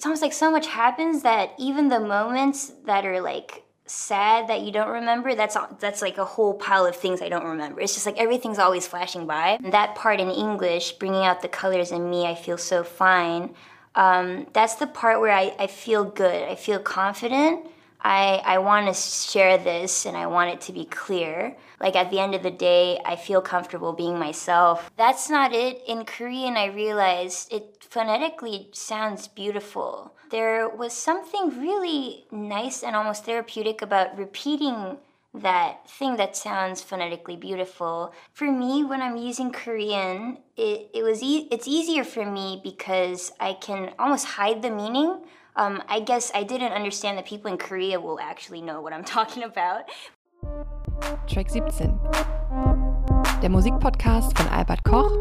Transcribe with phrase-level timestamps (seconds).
[0.00, 4.62] it's almost like so much happens that even the moments that are like sad that
[4.62, 7.82] you don't remember that's that's like a whole pile of things i don't remember.
[7.82, 9.58] It's just like everything's always flashing by.
[9.62, 13.54] And that part in english bringing out the colors in me i feel so fine.
[13.94, 16.44] Um, that's the part where I, I feel good.
[16.48, 17.66] I feel confident
[18.02, 21.56] I, I want to share this and I want it to be clear.
[21.80, 24.90] Like at the end of the day, I feel comfortable being myself.
[24.96, 25.82] That's not it.
[25.86, 30.14] In Korean, I realized it phonetically sounds beautiful.
[30.30, 34.98] There was something really nice and almost therapeutic about repeating
[35.32, 38.12] that thing that sounds phonetically beautiful.
[38.32, 43.32] For me, when I'm using Korean, it, it was e- it's easier for me because
[43.38, 45.20] I can almost hide the meaning
[45.60, 49.04] um, I guess I didn't understand that people in Korea will actually know what I'm
[49.16, 49.84] talking about.
[51.26, 51.98] Track 17.
[53.42, 55.12] Der Musikpodcast von Albert Koch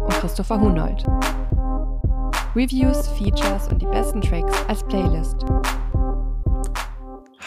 [0.00, 1.04] und Christopher Hunold.
[2.56, 5.44] Reviews, Features und die besten Tracks als Playlist.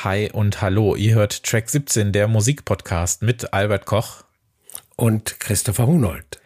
[0.04, 4.24] Hi und hallo, ihr hört Track 17, der Musikpodcast mit Albert Koch
[4.96, 6.40] und Christopher Hunold.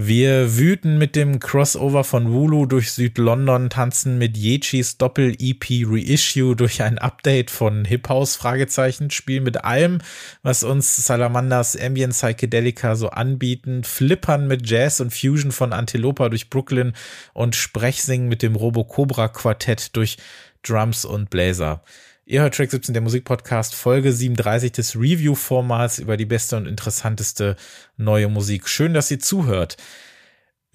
[0.00, 6.82] Wir wüten mit dem Crossover von Wulu durch Südlondon, tanzen mit Yechis Doppel-EP Reissue durch
[6.82, 9.98] ein Update von Hip House Fragezeichen, spielen mit allem,
[10.44, 16.48] was uns Salamanders Ambient Psychedelica so anbieten, flippern mit Jazz und Fusion von Antilopa durch
[16.48, 16.92] Brooklyn
[17.34, 20.16] und Sprechsingen mit dem Robo Cobra Quartett durch
[20.62, 21.82] Drums und Bläser.
[22.30, 27.56] Ihr hört Track 17, der Musikpodcast, Folge 37 des Review-Formats über die beste und interessanteste
[27.96, 28.68] neue Musik.
[28.68, 29.78] Schön, dass ihr zuhört.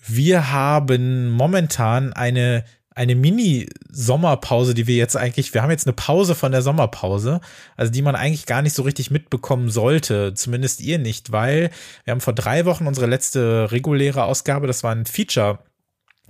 [0.03, 2.63] Wir haben momentan eine
[2.95, 7.39] eine Mini-Sommerpause, die wir jetzt eigentlich, wir haben jetzt eine Pause von der Sommerpause,
[7.75, 11.71] also die man eigentlich gar nicht so richtig mitbekommen sollte, zumindest ihr nicht, weil
[12.03, 15.59] wir haben vor drei Wochen unsere letzte reguläre Ausgabe, das war ein Feature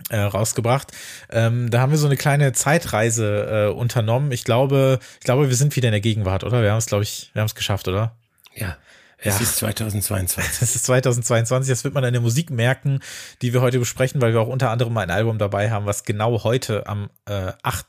[0.10, 0.92] äh, rausgebracht.
[1.32, 4.32] Ähm, da haben wir so eine kleine Zeitreise äh, unternommen.
[4.32, 6.62] Ich glaube, ich glaube, wir sind wieder in der Gegenwart, oder?
[6.62, 8.16] Wir haben es, glaube ich, wir haben es geschafft, oder?
[8.56, 8.78] Ja.
[9.26, 9.44] Es ja.
[9.44, 10.44] ist 2022.
[10.62, 11.70] Es ist 2022.
[11.70, 13.00] Das wird man an der Musik merken,
[13.42, 16.44] die wir heute besprechen, weil wir auch unter anderem ein Album dabei haben, was genau
[16.44, 17.86] heute am äh, 8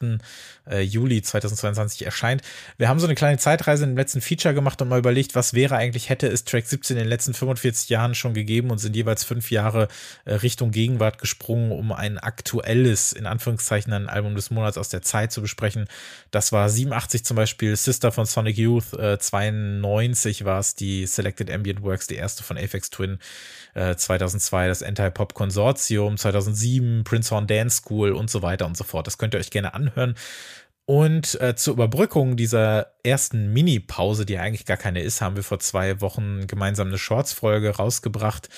[0.68, 2.42] äh, Juli 2022 erscheint.
[2.76, 5.76] Wir haben so eine kleine Zeitreise im letzten Feature gemacht und mal überlegt, was wäre
[5.76, 9.24] eigentlich, hätte es Track 17 in den letzten 45 Jahren schon gegeben und sind jeweils
[9.24, 9.88] fünf Jahre
[10.24, 15.02] äh, Richtung Gegenwart gesprungen, um ein aktuelles, in Anführungszeichen, ein Album des Monats aus der
[15.02, 15.86] Zeit zu besprechen.
[16.30, 21.50] Das war 87 zum Beispiel Sister von Sonic Youth, äh, 92 war es die Selected
[21.50, 23.18] Ambient Works, die erste von Aphex Twin,
[23.74, 28.84] äh, 2002 das Anti-Pop Konsortium, 2007 Prince Horn Dance School und so weiter und so
[28.84, 29.06] fort.
[29.06, 30.14] Das könnt ihr euch gerne anhören.
[30.86, 35.58] Und äh, zur Überbrückung dieser ersten Mini-Pause, die eigentlich gar keine ist, haben wir vor
[35.58, 38.48] zwei Wochen gemeinsam eine Shorts-Folge rausgebracht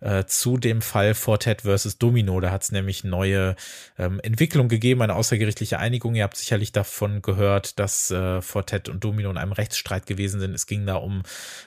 [0.00, 2.40] äh, zu dem Fall Fortet versus Domino.
[2.40, 3.56] Da hat es nämlich neue
[3.98, 6.14] ähm, Entwicklung gegeben, eine außergerichtliche Einigung.
[6.14, 10.54] Ihr habt sicherlich davon gehört, dass äh, Fortet und Domino in einem Rechtsstreit gewesen sind.
[10.54, 11.22] Es ging da um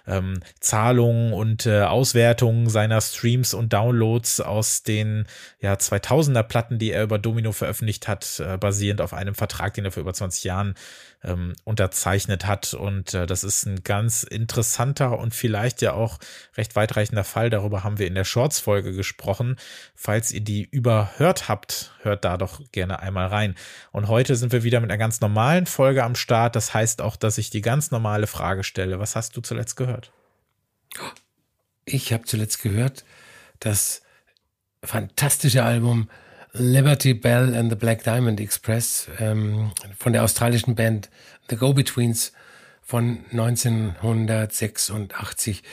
[0.08, 5.26] ähm, Zahlungen und äh, Auswertungen seiner Streams und Downloads aus den
[5.62, 9.86] ja, 2000er Platten, die er über Domino veröffentlicht hat, äh, basierend auf einem Vertrag, den
[9.86, 10.76] er für 20 Jahren
[11.24, 12.74] ähm, unterzeichnet hat.
[12.74, 16.18] Und äh, das ist ein ganz interessanter und vielleicht ja auch
[16.58, 17.50] recht weitreichender Fall.
[17.50, 19.58] Darüber haben wir in der Shorts-Folge gesprochen.
[19.96, 23.56] Falls ihr die überhört habt, hört da doch gerne einmal rein.
[23.92, 26.56] Und heute sind wir wieder mit einer ganz normalen Folge am Start.
[26.56, 29.00] Das heißt auch, dass ich die ganz normale Frage stelle.
[29.00, 30.12] Was hast du zuletzt gehört?
[31.86, 33.04] Ich habe zuletzt gehört,
[33.60, 34.02] das
[34.84, 36.10] fantastische Album
[36.60, 41.10] Liberty Bell and the Black Diamond Express ähm, von der australischen Band
[41.50, 42.34] The Go-Betweens
[42.82, 45.64] von 1986.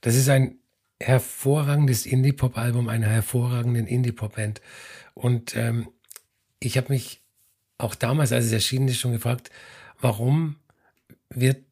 [0.00, 0.56] Das ist ein
[1.00, 4.60] hervorragendes Indie-Pop-Album einer hervorragenden Indie-Pop-Band.
[5.14, 5.86] Und ähm,
[6.58, 7.20] ich habe mich
[7.78, 9.52] auch damals, als es erschienen ist, schon gefragt,
[10.00, 10.56] warum
[11.30, 11.62] wird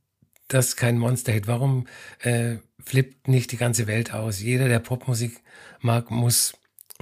[0.46, 1.48] das kein Monster-Hit?
[1.48, 1.88] Warum
[2.20, 4.40] äh, flippt nicht die ganze Welt aus?
[4.40, 5.40] Jeder, der Popmusik
[5.80, 6.52] mag, muss,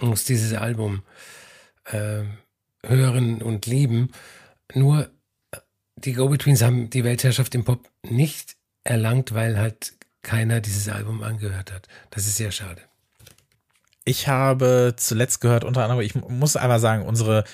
[0.00, 1.02] muss dieses Album
[1.91, 4.10] hören und lieben.
[4.74, 5.10] Nur
[5.97, 11.72] die Go-Betweens haben die Weltherrschaft im Pop nicht erlangt, weil halt keiner dieses Album angehört
[11.72, 11.89] hat.
[12.10, 12.83] Das ist sehr schade.
[14.04, 17.45] Ich habe zuletzt gehört, unter anderem, ich muss einmal sagen, unsere,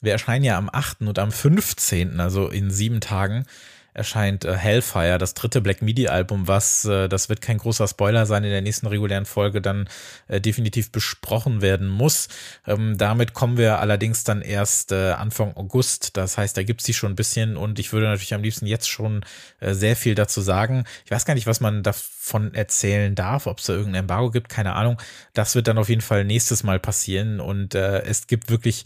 [0.00, 1.02] wir erscheinen ja am 8.
[1.02, 3.46] und am 15., also in sieben Tagen,
[3.94, 8.44] erscheint äh, Hellfire, das dritte Black Midi-Album, was, äh, das wird kein großer Spoiler sein,
[8.44, 9.88] in der nächsten regulären Folge dann
[10.28, 12.28] äh, definitiv besprochen werden muss.
[12.66, 16.16] Ähm, damit kommen wir allerdings dann erst äh, Anfang August.
[16.16, 18.88] Das heißt, da gibt's die schon ein bisschen und ich würde natürlich am liebsten jetzt
[18.88, 19.24] schon
[19.60, 20.84] äh, sehr viel dazu sagen.
[21.04, 24.48] Ich weiß gar nicht, was man davon erzählen darf, ob es da irgendein Embargo gibt,
[24.48, 25.00] keine Ahnung.
[25.34, 28.84] Das wird dann auf jeden Fall nächstes Mal passieren und äh, es gibt wirklich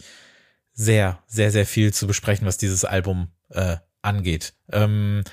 [0.73, 3.77] sehr, sehr, sehr viel zu besprechen, was dieses Album äh,
[4.07, 4.53] angeht.
[4.71, 5.23] Ähm,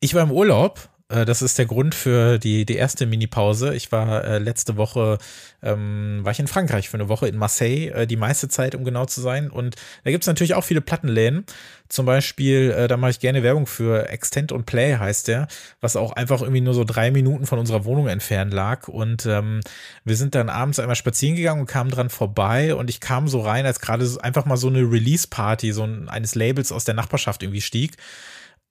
[0.00, 3.76] ich war im Urlaub das ist der Grund für die, die erste Mini-Pause.
[3.76, 5.18] Ich war äh, letzte Woche,
[5.62, 8.82] ähm, war ich in Frankreich für eine Woche in Marseille, äh, die meiste Zeit, um
[8.82, 9.48] genau zu sein.
[9.48, 11.46] Und da gibt's natürlich auch viele Plattenläden.
[11.88, 15.46] Zum Beispiel, äh, da mache ich gerne Werbung für Extend und Play heißt der,
[15.80, 18.88] was auch einfach irgendwie nur so drei Minuten von unserer Wohnung entfernt lag.
[18.88, 19.60] Und ähm,
[20.04, 23.40] wir sind dann abends einmal spazieren gegangen und kamen dran vorbei und ich kam so
[23.42, 27.44] rein, als gerade einfach mal so eine Release-Party so ein, eines Labels aus der Nachbarschaft
[27.44, 27.96] irgendwie stieg.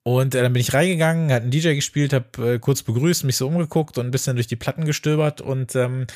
[0.06, 3.36] Und äh, dann bin ich reingegangen, hat einen DJ gespielt, habe äh, kurz begrüßt, mich
[3.36, 6.06] so umgeguckt und ein bisschen durch die Platten gestöbert und ähm,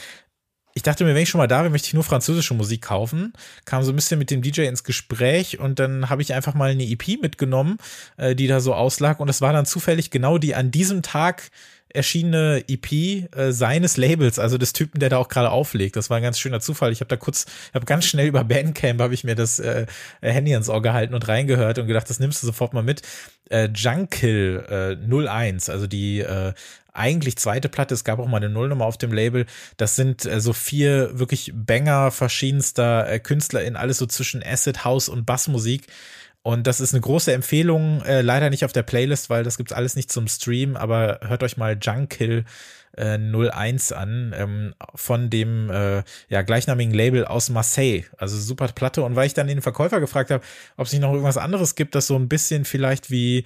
[0.75, 3.33] ich dachte mir, wenn ich schon mal da bin, möchte ich nur französische Musik kaufen.
[3.65, 6.71] Kam so ein bisschen mit dem DJ ins Gespräch und dann habe ich einfach mal
[6.71, 7.79] eine EP mitgenommen,
[8.17, 9.19] äh, die da so auslag.
[9.19, 11.51] Und es war dann zufällig genau die an diesem Tag
[11.95, 15.97] erschienene EP äh, seines Labels, also des Typen, der da auch gerade auflegt.
[15.97, 16.93] Das war ein ganz schöner Zufall.
[16.93, 19.87] Ich habe da kurz, ich habe ganz schnell über Bandcamp habe ich mir das äh,
[20.21, 23.03] Handy ins Ohr gehalten und reingehört und gedacht, das nimmst du sofort mal mit.
[23.49, 26.53] Äh, Junkill äh, 01, also die äh,
[26.93, 29.47] eigentlich zweite Platte, es gab auch mal eine Nullnummer auf dem Label.
[29.77, 34.85] Das sind äh, so vier wirklich Banger verschiedenster äh, Künstler in alles so zwischen Acid,
[34.85, 35.87] House und Bassmusik.
[36.43, 39.73] Und das ist eine große Empfehlung, äh, leider nicht auf der Playlist, weil das gibt's
[39.73, 42.45] alles nicht zum Stream, aber hört euch mal Junkill
[42.97, 48.05] äh, 01 an, ähm, von dem äh, ja, gleichnamigen Label aus Marseille.
[48.17, 49.03] Also super Platte.
[49.03, 50.43] Und weil ich dann den Verkäufer gefragt habe,
[50.77, 53.45] ob es nicht noch irgendwas anderes gibt, das so ein bisschen vielleicht wie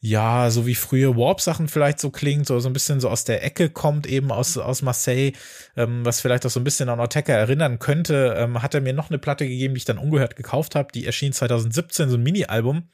[0.00, 3.44] ja, so wie frühe Warp-Sachen vielleicht so klingt, so, so ein bisschen so aus der
[3.44, 5.32] Ecke kommt, eben aus, aus Marseille,
[5.76, 8.92] ähm, was vielleicht auch so ein bisschen an Ortega erinnern könnte, ähm, hat er mir
[8.92, 10.92] noch eine Platte gegeben, die ich dann ungehört gekauft habe.
[10.92, 12.84] Die erschien 2017, so ein Mini-Album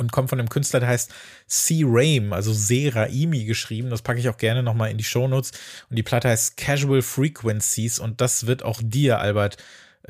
[0.00, 1.12] und kommt von einem Künstler, der heißt
[1.46, 1.82] C.
[1.84, 3.90] Raim, also Se Raimi geschrieben.
[3.90, 5.50] Das packe ich auch gerne nochmal in die Shownotes.
[5.90, 9.56] Und die Platte heißt Casual Frequencies und das wird auch dir, Albert,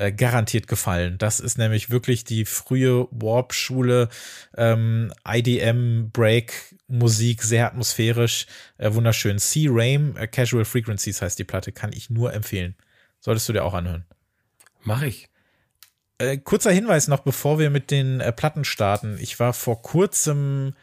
[0.01, 1.19] äh, garantiert gefallen.
[1.19, 4.09] Das ist nämlich wirklich die frühe Warp-Schule,
[4.57, 8.47] ähm, IDM-Break-Musik, sehr atmosphärisch,
[8.79, 9.37] äh, wunderschön.
[9.37, 12.73] C-Rame, äh, Casual Frequencies heißt die Platte, kann ich nur empfehlen.
[13.19, 14.05] Solltest du dir auch anhören.
[14.81, 15.29] Mach ich.
[16.17, 19.19] Äh, kurzer Hinweis noch, bevor wir mit den äh, Platten starten.
[19.19, 20.73] Ich war vor kurzem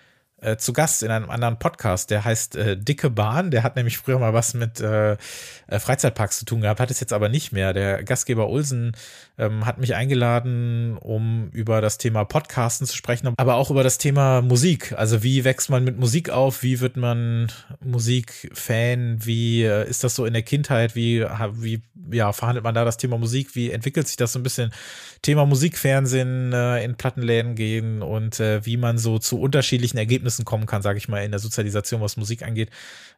[0.40, 3.50] äh, zu Gast in einem anderen Podcast, der heißt äh, Dicke Bahn.
[3.50, 7.00] Der hat nämlich früher mal was mit äh, äh, Freizeitparks zu tun gehabt, hat es
[7.00, 7.72] jetzt aber nicht mehr.
[7.72, 8.96] Der Gastgeber Olsen
[9.36, 13.98] ähm, hat mich eingeladen, um über das Thema Podcasten zu sprechen, aber auch über das
[13.98, 14.94] Thema Musik.
[14.96, 16.62] Also wie wächst man mit Musik auf?
[16.62, 17.50] Wie wird man
[17.84, 19.24] Musikfan?
[19.24, 20.94] Wie äh, ist das so in der Kindheit?
[20.94, 23.54] Wie, wie ja, verhandelt man da das Thema Musik?
[23.54, 24.72] Wie entwickelt sich das so ein bisschen?
[25.22, 30.66] Thema Musikfernsehen äh, in Plattenläden gehen und äh, wie man so zu unterschiedlichen Ergebnissen kommen
[30.66, 32.70] kann, sage ich mal, in der Sozialisation, was Musik angeht.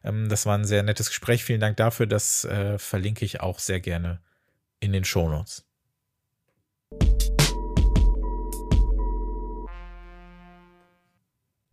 [0.03, 1.43] Ähm, das war ein sehr nettes Gespräch.
[1.43, 2.07] Vielen Dank dafür.
[2.07, 4.19] Das äh, verlinke ich auch sehr gerne
[4.79, 5.63] in den Shownotes.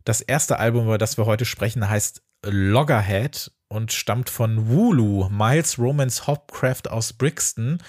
[0.05, 5.77] Das erste Album, über das wir heute sprechen, heißt Loggerhead und stammt von Wulu, Miles
[5.77, 7.79] Romance Hopcraft aus Brixton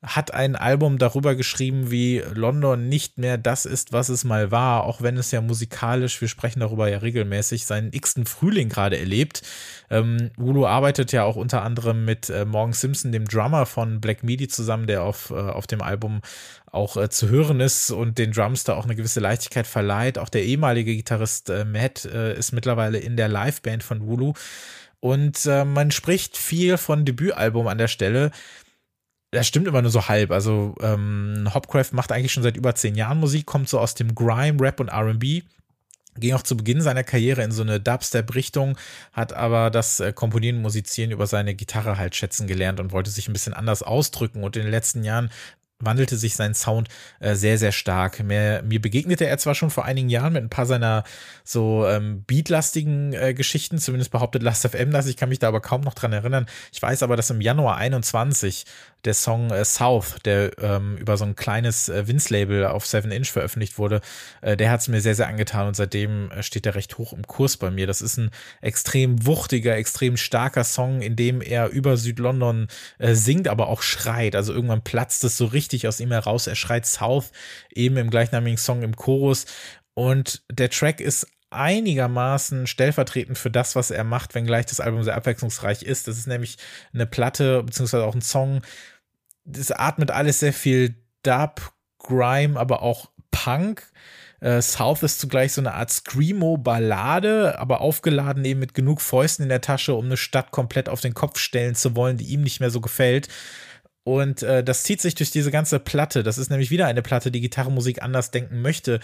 [0.00, 4.84] hat ein Album darüber geschrieben, wie London nicht mehr das ist, was es mal war,
[4.84, 9.42] auch wenn es ja musikalisch, wir sprechen darüber ja regelmäßig, seinen x-ten Frühling gerade erlebt.
[9.90, 14.22] Ähm, Ulu arbeitet ja auch unter anderem mit äh, Morgan Simpson, dem Drummer von Black
[14.22, 16.20] Midi zusammen, der auf, äh, auf dem Album
[16.70, 20.16] auch äh, zu hören ist und den Drums da auch eine gewisse Leichtigkeit verleiht.
[20.18, 24.34] Auch der ehemalige Gitarrist äh, Matt äh, ist mittlerweile in der Liveband von Wulu.
[25.00, 28.30] Und äh, man spricht viel von Debütalbum an der Stelle
[29.30, 30.30] das stimmt immer nur so halb.
[30.30, 34.14] Also ähm, Hopcraft macht eigentlich schon seit über zehn Jahren Musik, kommt so aus dem
[34.14, 35.42] Grime, Rap und RB.
[36.16, 38.76] Ging auch zu Beginn seiner Karriere in so eine Dubstep-Richtung,
[39.12, 43.10] hat aber das äh, Komponieren und Musizieren über seine Gitarre halt schätzen gelernt und wollte
[43.10, 44.42] sich ein bisschen anders ausdrücken.
[44.42, 45.30] Und in den letzten Jahren
[45.80, 46.88] wandelte sich sein Sound
[47.20, 48.22] äh, sehr, sehr stark.
[48.22, 51.04] Mir, mir begegnete er zwar schon vor einigen Jahren mit ein paar seiner
[51.44, 55.60] so ähm, beatlastigen äh, Geschichten, zumindest behauptet Last FM das, ich kann mich da aber
[55.60, 56.46] kaum noch dran erinnern.
[56.72, 58.64] Ich weiß aber, dass im Januar 21
[59.04, 63.30] der Song äh, South, der ähm, über so ein kleines äh, Vince-Label auf 7 Inch
[63.30, 64.00] veröffentlicht wurde,
[64.40, 67.12] äh, der hat es mir sehr, sehr angetan und seitdem äh, steht er recht hoch
[67.12, 67.86] im Kurs bei mir.
[67.86, 73.48] Das ist ein extrem wuchtiger, extrem starker Song, in dem er über Südlondon äh, singt,
[73.48, 74.34] aber auch schreit.
[74.34, 76.46] Also irgendwann platzt es so richtig aus ihm heraus.
[76.46, 77.30] Er schreit South
[77.72, 79.46] eben im gleichnamigen Song im Chorus.
[79.94, 85.16] Und der Track ist einigermaßen stellvertretend für das, was er macht, wenngleich das Album sehr
[85.16, 86.08] abwechslungsreich ist.
[86.08, 86.58] Das ist nämlich
[86.92, 88.62] eine Platte, beziehungsweise auch ein Song,
[89.44, 93.90] das atmet alles sehr viel Dub, Grime, aber auch Punk.
[94.40, 99.48] Äh, South ist zugleich so eine Art Screamo-Ballade, aber aufgeladen eben mit genug Fäusten in
[99.48, 102.60] der Tasche, um eine Stadt komplett auf den Kopf stellen zu wollen, die ihm nicht
[102.60, 103.28] mehr so gefällt.
[104.08, 106.22] Und äh, das zieht sich durch diese ganze Platte.
[106.22, 109.00] Das ist nämlich wieder eine Platte, die Gitarrenmusik anders denken möchte.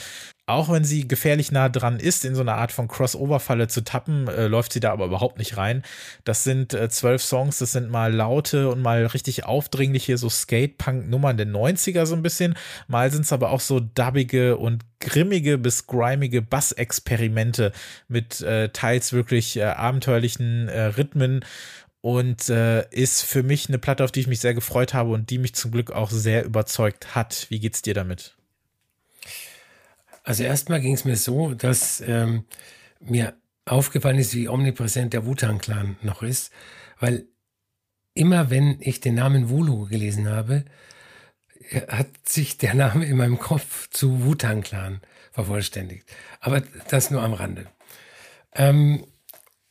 [0.46, 4.28] Auch wenn sie gefährlich nah dran ist, in so eine Art von Crossover-Falle zu tappen,
[4.28, 5.82] äh, läuft sie da aber überhaupt nicht rein.
[6.25, 11.37] Das sind äh, zwölf Songs, das sind mal laute und mal richtig aufdringliche, so Skate-Punk-Nummern
[11.37, 12.54] der 90er so ein bisschen.
[12.88, 17.73] Mal sind es aber auch so dubbige und grimmige bis grimige Bass-Experimente
[18.08, 21.44] mit äh, teils wirklich äh, abenteuerlichen äh, Rhythmen
[22.04, 25.30] und äh, ist für mich eine Platte, auf die ich mich sehr gefreut habe und
[25.30, 27.46] die mich zum Glück auch sehr überzeugt hat.
[27.49, 28.37] Wie geht's dir damit?
[30.23, 32.44] Also erstmal ging es mir so, dass ähm,
[33.00, 33.32] mir
[33.64, 36.52] aufgefallen ist, wie omnipräsent der Wu-Tang-Clan noch ist,
[37.00, 37.25] weil
[38.12, 40.66] immer wenn ich den Namen Wulu gelesen habe,
[41.88, 45.00] hat sich der Name in meinem Kopf zu Wu-Tang-Clan
[45.32, 46.04] vervollständigt.
[46.40, 47.66] Aber das nur am Rande.
[48.52, 49.06] Ähm,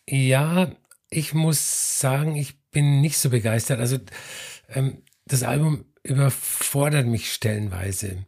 [0.10, 0.72] ja,
[1.16, 3.80] ich muss sagen, ich bin nicht so begeistert.
[3.80, 4.00] Also
[4.70, 8.26] ähm, das Album überfordert mich stellenweise.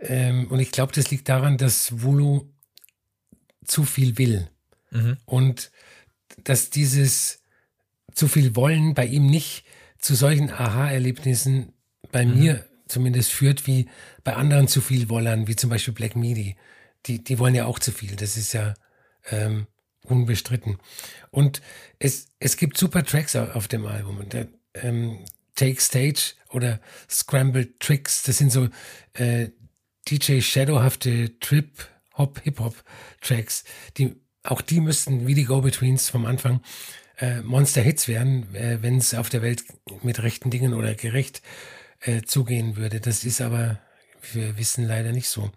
[0.00, 2.46] Ähm, und ich glaube, das liegt daran, dass Vulu
[3.64, 4.48] zu viel will.
[4.90, 5.16] Mhm.
[5.24, 5.70] Und
[6.44, 7.40] dass dieses
[8.14, 9.64] zu viel Wollen bei ihm nicht
[9.98, 11.72] zu solchen Aha-Erlebnissen
[12.10, 12.38] bei mhm.
[12.38, 13.88] mir zumindest führt, wie
[14.24, 16.56] bei anderen zu viel Wollern, wie zum Beispiel Black Midi.
[17.06, 18.16] Die, die wollen ja auch zu viel.
[18.16, 18.74] Das ist ja
[19.30, 19.66] ähm,
[20.04, 20.78] unbestritten.
[21.30, 21.62] Und
[21.98, 24.18] es, es gibt super Tracks auf dem Album.
[24.18, 28.68] Und der, ähm, Take Stage oder Scrambled Tricks, das sind so
[29.14, 29.48] äh,
[30.08, 31.70] DJ Shadowhafte Trip
[32.14, 32.82] Hop Hip Hop
[33.20, 33.64] Tracks,
[33.96, 36.62] die auch die müssten wie die Go-Betweens vom Anfang
[37.18, 39.64] äh, Monster Hits werden, äh, wenn es auf der Welt
[40.02, 41.42] mit rechten Dingen oder gerecht
[42.00, 43.00] äh, zugehen würde.
[43.00, 43.78] Das ist aber,
[44.32, 45.52] wir wissen leider nicht so.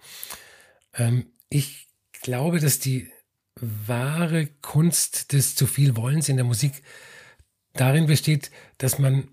[0.94, 1.88] Ähm, ich
[2.22, 3.10] glaube, dass die
[3.60, 6.84] wahre Kunst des zu viel Wollens in der Musik
[7.74, 9.30] darin besteht, dass man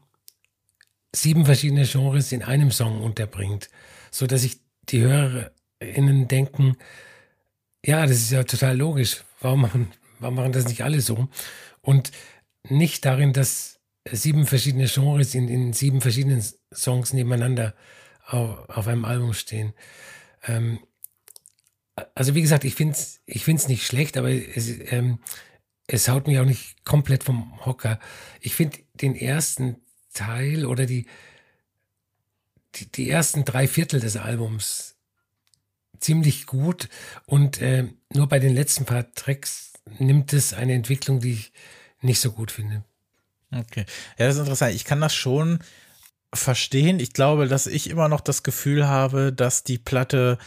[1.14, 3.68] sieben verschiedene Genres in einem Song unterbringt,
[4.10, 6.76] so dass sich die HörerInnen denken,
[7.84, 9.24] ja, das ist ja total logisch.
[9.40, 11.28] Warum machen, warum machen das nicht alle so?
[11.80, 12.12] Und
[12.68, 17.74] nicht darin, dass sieben verschiedene Genres in, in sieben verschiedenen Songs nebeneinander
[18.26, 19.74] auf, auf einem Album stehen.
[20.44, 20.78] Ähm,
[22.14, 25.18] also wie gesagt, ich finde es ich find's nicht schlecht, aber es, ähm,
[25.86, 27.98] es haut mich auch nicht komplett vom Hocker.
[28.40, 29.76] Ich finde den ersten
[30.12, 31.06] Teil oder die,
[32.74, 34.96] die, die, ersten drei Viertel des Albums
[36.00, 36.88] ziemlich gut
[37.26, 41.52] und äh, nur bei den letzten paar Tracks nimmt es eine Entwicklung, die ich
[42.00, 42.84] nicht so gut finde.
[43.54, 43.84] Okay.
[44.18, 44.74] Ja, das ist interessant.
[44.74, 45.58] Ich kann das schon
[46.34, 47.00] verstehen.
[47.00, 50.38] Ich glaube, dass ich immer noch das Gefühl habe, dass die Platte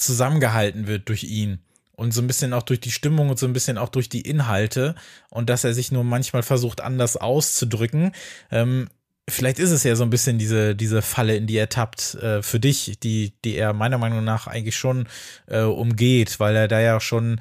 [0.00, 1.60] zusammengehalten wird durch ihn.
[1.92, 4.22] Und so ein bisschen auch durch die Stimmung und so ein bisschen auch durch die
[4.22, 4.94] Inhalte.
[5.28, 8.12] Und dass er sich nur manchmal versucht anders auszudrücken.
[8.50, 8.88] Ähm,
[9.28, 12.42] vielleicht ist es ja so ein bisschen diese, diese Falle, in die er tappt, äh,
[12.42, 15.08] für dich, die, die er meiner Meinung nach eigentlich schon
[15.46, 17.38] äh, umgeht, weil er da ja schon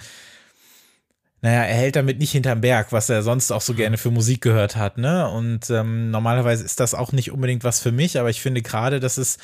[1.41, 4.41] naja, er hält damit nicht hinterm Berg, was er sonst auch so gerne für Musik
[4.41, 5.29] gehört hat, ne?
[5.29, 8.99] Und ähm, normalerweise ist das auch nicht unbedingt was für mich, aber ich finde gerade,
[8.99, 9.37] dass es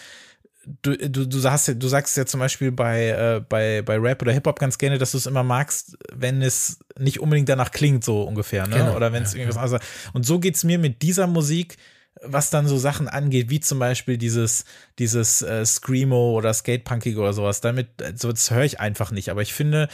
[0.82, 4.32] du, du, du, sagst, du sagst ja zum Beispiel bei, äh, bei, bei Rap oder
[4.32, 8.24] Hip-Hop ganz gerne, dass du es immer magst, wenn es nicht unbedingt danach klingt, so
[8.24, 8.78] ungefähr, ne?
[8.78, 9.62] Genau, oder wenn es ja, irgendwas ja.
[9.64, 9.82] anderes.
[10.14, 11.78] Und so geht es mir mit dieser Musik,
[12.22, 14.66] was dann so Sachen angeht, wie zum Beispiel dieses,
[15.00, 17.62] dieses äh, Screamo oder Skatepunkige oder sowas.
[17.62, 19.30] Damit, so das höre ich einfach nicht.
[19.30, 19.90] Aber ich finde,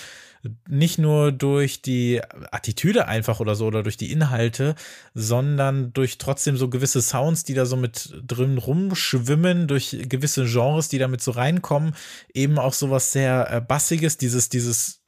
[0.67, 4.75] nicht nur durch die Attitüde einfach oder so oder durch die Inhalte,
[5.13, 10.89] sondern durch trotzdem so gewisse Sounds, die da so mit drin rumschwimmen, durch gewisse Genres,
[10.89, 11.95] die damit so reinkommen,
[12.33, 15.00] eben auch sowas sehr äh, bassiges, dieses, dieses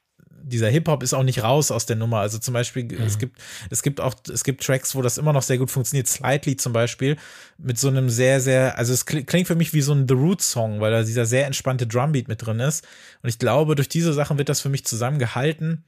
[0.44, 2.20] dieser Hip-Hop ist auch nicht raus aus der Nummer.
[2.20, 3.02] Also zum Beispiel, mhm.
[3.04, 6.08] es gibt, es gibt auch, es gibt Tracks, wo das immer noch sehr gut funktioniert.
[6.08, 7.18] Slightly zum Beispiel,
[7.58, 10.80] mit so einem sehr, sehr, also es klingt für mich wie so ein The Roots-Song,
[10.80, 12.86] weil da dieser sehr entspannte Drumbeat mit drin ist.
[13.22, 15.84] Und ich glaube, durch diese Sachen wird das für mich zusammengehalten.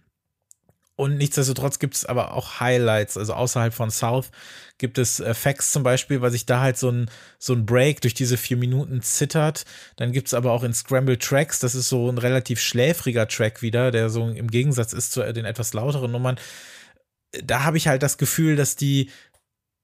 [0.98, 4.32] Und nichtsdestotrotz gibt es aber auch Highlights, also außerhalb von South
[4.78, 7.10] gibt es äh, Facts zum Beispiel, weil sich da halt so ein,
[7.40, 9.66] so ein Break durch diese vier Minuten zittert.
[9.96, 13.62] Dann gibt es aber auch in Scramble Tracks, das ist so ein relativ schläfriger Track
[13.62, 16.38] wieder, der so im Gegensatz ist zu den etwas lauteren Nummern.
[17.44, 19.10] Da habe ich halt das Gefühl, dass die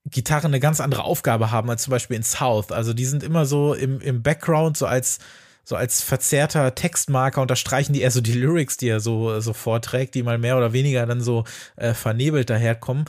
[0.04, 2.72] Gitarren eine ganz andere Aufgabe haben als zum Beispiel in South.
[2.72, 5.18] Also die sind immer so im, im Background, so als
[5.64, 10.14] so als verzerrter Textmarker unterstreichen die eher so die Lyrics, die er so, so vorträgt,
[10.14, 11.44] die mal mehr oder weniger dann so
[11.76, 13.04] äh, vernebelt daherkommen.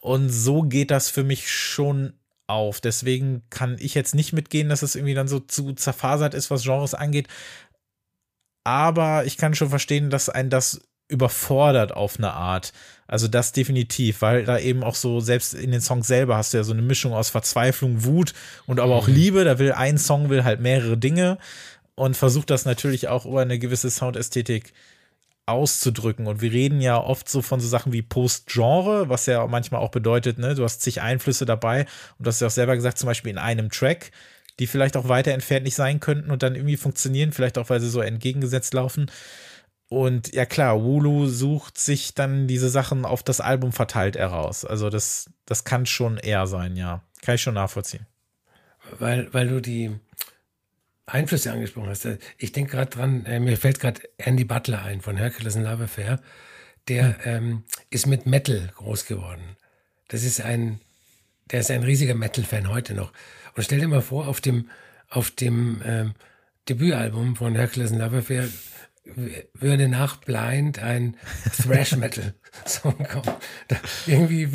[0.00, 2.14] Und so geht das für mich schon
[2.48, 2.80] auf.
[2.80, 6.64] Deswegen kann ich jetzt nicht mitgehen, dass es irgendwie dann so zu zerfasert ist, was
[6.64, 7.28] Genres angeht.
[8.64, 12.72] Aber ich kann schon verstehen, dass ein das überfordert auf eine Art.
[13.06, 16.56] Also das definitiv, weil da eben auch so, selbst in den Songs selber hast du
[16.58, 18.32] ja so eine Mischung aus Verzweiflung, Wut
[18.66, 19.14] und aber auch mhm.
[19.14, 19.44] Liebe.
[19.44, 21.38] Da will ein Song will halt mehrere Dinge
[21.94, 24.72] und versucht das natürlich auch über eine gewisse Soundästhetik
[25.46, 26.26] auszudrücken.
[26.26, 29.90] Und wir reden ja oft so von so Sachen wie Post-Genre, was ja manchmal auch
[29.90, 31.86] bedeutet, ne, du hast zig Einflüsse dabei
[32.18, 34.12] und du hast ja auch selber gesagt, zum Beispiel in einem Track,
[34.58, 37.80] die vielleicht auch weiter entfernt nicht sein könnten und dann irgendwie funktionieren, vielleicht auch, weil
[37.80, 39.10] sie so entgegengesetzt laufen.
[39.88, 44.64] Und ja klar, Wulu sucht sich dann diese Sachen auf das Album verteilt heraus.
[44.64, 47.02] Also das, das kann schon eher sein, ja.
[47.20, 48.06] Kann ich schon nachvollziehen.
[48.98, 49.90] Weil, weil du die
[51.12, 52.08] Einflüsse angesprochen hast.
[52.38, 55.84] Ich denke gerade dran, äh, mir fällt gerade Andy Butler ein von Hercules and Love
[55.84, 56.20] Affair.
[56.88, 57.34] Der hm.
[57.34, 59.56] ähm, ist mit Metal groß geworden.
[60.08, 60.80] Das ist ein,
[61.50, 63.12] der ist ein riesiger Metal-Fan heute noch.
[63.54, 64.70] Und stell dir mal vor, auf dem,
[65.10, 66.14] auf dem ähm,
[66.68, 68.48] Debütalbum von Hercules and Love Affair
[69.54, 71.16] würde nach Blind ein
[71.62, 72.34] Thrash Metal
[72.66, 73.36] Song kommen.
[73.68, 73.76] Da,
[74.06, 74.48] irgendwie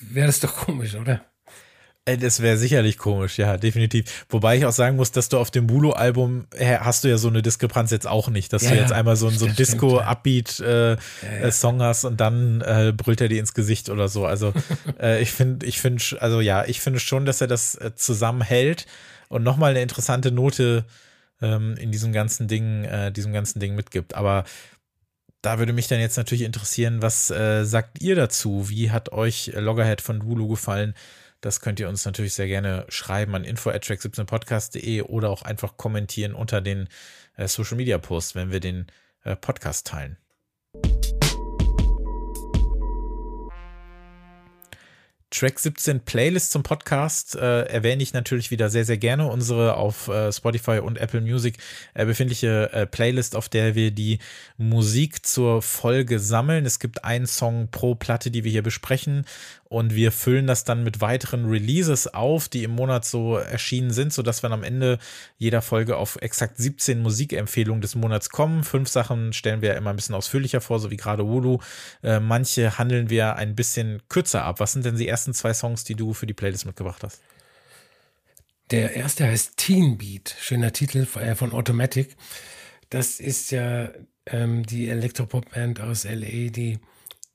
[0.00, 1.29] wäre das doch komisch, oder?
[2.04, 4.24] Äh, das wäre sicherlich komisch, ja, definitiv.
[4.28, 7.42] Wobei ich auch sagen muss, dass du auf dem Bulo-Album hast du ja so eine
[7.42, 10.96] Diskrepanz jetzt auch nicht, dass ja, du jetzt einmal so, so ein Disco-Upbeat-Song äh,
[11.42, 11.84] ja, ja.
[11.84, 14.24] hast und dann äh, brüllt er dir ins Gesicht oder so.
[14.26, 14.52] Also
[15.00, 18.86] äh, ich finde, ich finde, also ja, ich finde schon, dass er das äh, zusammenhält
[19.28, 20.84] und nochmal eine interessante Note
[21.42, 24.14] ähm, in diesem ganzen Ding, äh, diesem ganzen Ding mitgibt.
[24.14, 24.44] Aber
[25.42, 28.68] da würde mich dann jetzt natürlich interessieren, was äh, sagt ihr dazu?
[28.68, 30.94] Wie hat euch Loggerhead von Dulu gefallen?
[31.40, 36.60] Das könnt ihr uns natürlich sehr gerne schreiben an info@track17podcast.de oder auch einfach kommentieren unter
[36.60, 36.88] den
[37.36, 38.86] äh, Social Media Posts, wenn wir den
[39.24, 40.18] äh, Podcast teilen.
[45.30, 49.28] Track 17 Playlist zum Podcast äh, erwähne ich natürlich wieder sehr, sehr gerne.
[49.28, 51.56] Unsere auf äh, Spotify und Apple Music
[51.94, 54.18] äh, befindliche äh, Playlist, auf der wir die
[54.58, 56.66] Musik zur Folge sammeln.
[56.66, 59.24] Es gibt einen Song pro Platte, die wir hier besprechen
[59.70, 64.12] und wir füllen das dann mit weiteren Releases auf, die im Monat so erschienen sind,
[64.12, 64.98] sodass wir am Ende
[65.38, 68.64] jeder Folge auf exakt 17 Musikempfehlungen des Monats kommen.
[68.64, 71.60] Fünf Sachen stellen wir immer ein bisschen ausführlicher vor, so wie gerade Wulu.
[72.02, 74.58] Äh, manche handeln wir ein bisschen kürzer ab.
[74.58, 77.20] Was sind denn die ersten zwei Songs, die du für die Playlist mitgebracht hast?
[78.72, 82.16] Der erste heißt Teen Beat, schöner Titel äh, von Automatic.
[82.88, 83.90] Das ist ja
[84.26, 86.80] ähm, die Elektropop-Band aus LA, die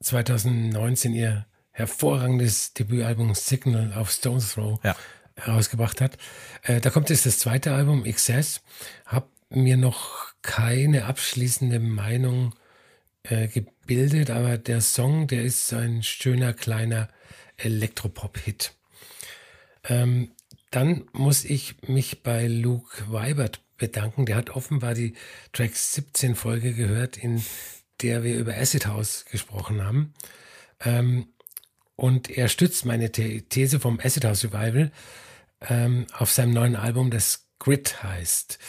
[0.02, 4.96] 2019 ihr hervorragendes Debütalbum Signal auf Stone's Throw ja.
[5.36, 6.18] herausgebracht hat.
[6.64, 8.62] Äh, da kommt jetzt das zweite Album, Excess.
[9.06, 12.56] Hab mir noch keine abschließende Meinung
[13.24, 17.10] äh, gebildet, aber der Song, der ist ein schöner kleiner
[17.58, 18.74] Elektropop-Hit.
[19.84, 20.32] Ähm,
[20.72, 24.26] dann muss ich mich bei Luke Weibert bedanken.
[24.26, 25.14] Der hat offenbar die
[25.52, 27.44] Track 17 Folge gehört, in
[28.02, 30.14] der wir über Acid House gesprochen haben.
[30.80, 31.28] Ähm,
[31.96, 34.92] und er stützt meine These vom Acid House Revival
[35.62, 38.60] ähm, auf seinem neuen Album, das Grit heißt.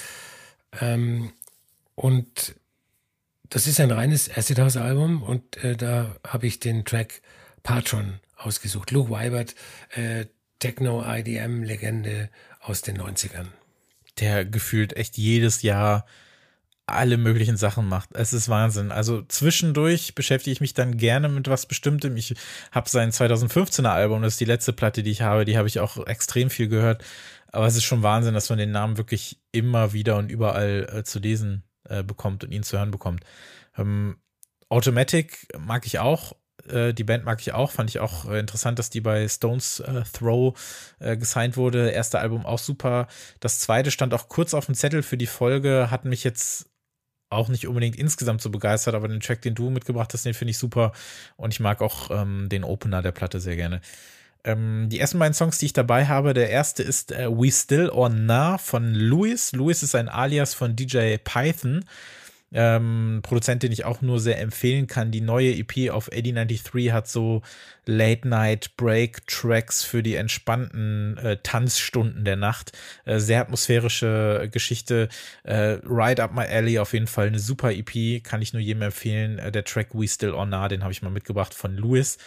[0.80, 1.32] Ähm,
[1.94, 2.54] und
[3.48, 7.22] das ist ein reines Acid House Album und äh, da habe ich den Track
[7.62, 8.90] Patron ausgesucht.
[8.90, 9.54] Luke Weibert,
[9.90, 10.26] äh,
[10.58, 13.46] Techno-IDM-Legende aus den 90ern.
[14.20, 16.06] Der gefühlt echt jedes Jahr
[16.86, 18.10] alle möglichen Sachen macht.
[18.14, 18.92] Es ist Wahnsinn.
[18.92, 22.16] Also zwischendurch beschäftige ich mich dann gerne mit was Bestimmtem.
[22.16, 22.34] Ich
[22.70, 25.80] habe sein 2015er Album, das ist die letzte Platte, die ich habe, die habe ich
[25.80, 27.04] auch extrem viel gehört.
[27.50, 31.02] Aber es ist schon Wahnsinn, dass man den Namen wirklich immer wieder und überall äh,
[31.02, 33.24] zu lesen äh, bekommt und ihn zu hören bekommt.
[33.76, 34.18] Ähm,
[34.68, 36.36] Automatic mag ich auch.
[36.68, 37.72] Äh, die Band mag ich auch.
[37.72, 40.54] Fand ich auch äh, interessant, dass die bei Stones äh, Throw
[41.00, 41.90] gesigned wurde.
[41.90, 43.08] Erste Album auch super.
[43.40, 46.68] Das zweite stand auch kurz auf dem Zettel für die Folge, hat mich jetzt
[47.28, 50.50] auch nicht unbedingt insgesamt so begeistert, aber den Track, den du mitgebracht hast, den finde
[50.50, 50.92] ich super
[51.36, 53.80] und ich mag auch ähm, den Opener der Platte sehr gerne.
[54.44, 57.90] Ähm, die ersten beiden Songs, die ich dabei habe, der erste ist äh, We Still
[57.90, 59.52] or Nah von Louis.
[59.52, 61.84] Louis ist ein Alias von DJ Python.
[62.52, 65.10] Ähm, Produzent, den ich auch nur sehr empfehlen kann.
[65.10, 67.42] Die neue EP auf 8093 hat so
[67.86, 72.72] Late-Night-Break-Tracks für die entspannten äh, Tanzstunden der Nacht.
[73.04, 75.08] Äh, sehr atmosphärische Geschichte.
[75.42, 78.82] Äh, Ride Up My Alley auf jeden Fall eine super EP, kann ich nur jedem
[78.82, 79.38] empfehlen.
[79.38, 82.18] Äh, der Track We Still or Nah, den habe ich mal mitgebracht von Louis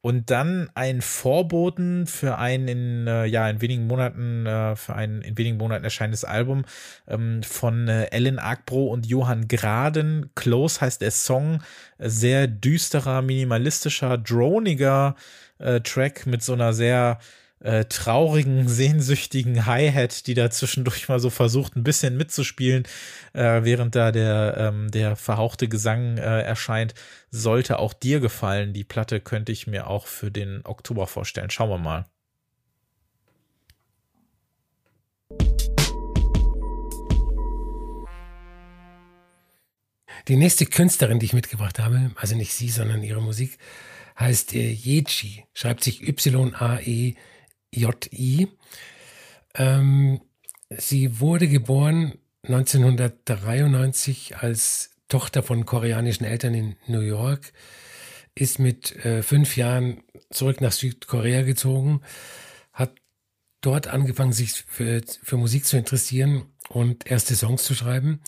[0.00, 5.22] und dann ein Vorboten für ein in äh, ja in wenigen Monaten äh, für ein
[5.22, 6.64] in wenigen Monaten erscheinendes Album
[7.08, 10.30] ähm, von äh, Ellen Agbro und Johann Graden.
[10.34, 11.62] Close heißt der Song,
[11.98, 15.16] sehr düsterer, minimalistischer, droniger
[15.58, 17.18] äh, Track mit so einer sehr
[17.60, 22.84] äh, traurigen, sehnsüchtigen Hi-Hat, die da zwischendurch mal so versucht, ein bisschen mitzuspielen,
[23.32, 26.94] äh, während da der, ähm, der verhauchte Gesang äh, erscheint,
[27.30, 28.72] sollte auch dir gefallen.
[28.72, 31.50] Die Platte könnte ich mir auch für den Oktober vorstellen.
[31.50, 32.06] Schauen wir mal.
[40.28, 43.56] Die nächste Künstlerin, die ich mitgebracht habe, also nicht sie, sondern ihre Musik,
[44.18, 47.16] heißt äh, Yeji, schreibt sich Y-A-E-J-I.
[49.54, 50.20] Ähm,
[50.70, 57.52] sie wurde geboren 1993 als Tochter von koreanischen Eltern in New York,
[58.34, 62.02] ist mit äh, fünf Jahren zurück nach Südkorea gezogen,
[62.72, 62.94] hat
[63.60, 68.20] dort angefangen, sich für, für Musik zu interessieren und erste Songs zu schreiben.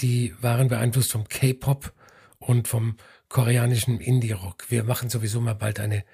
[0.00, 1.92] Die waren beeinflusst vom K-Pop
[2.38, 2.96] und vom
[3.28, 4.70] koreanischen Indie-Rock.
[4.70, 6.04] Wir machen sowieso mal bald eine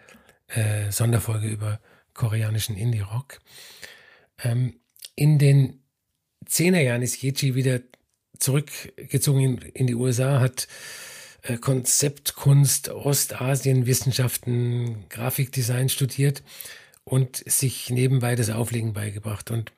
[0.49, 1.81] äh, Sonderfolge über
[2.18, 3.38] koreanischen Indie-Rock.
[4.42, 4.74] Ähm,
[5.14, 5.81] in den
[6.44, 7.81] Zehnerjahren ist Yeji wieder
[8.38, 10.68] zurückgezogen in, in die USA, hat
[11.42, 16.42] äh, Konzeptkunst, Ostasien, Wissenschaften, Grafikdesign studiert
[17.04, 19.50] und sich nebenbei das Auflegen beigebracht.
[19.50, 19.72] Und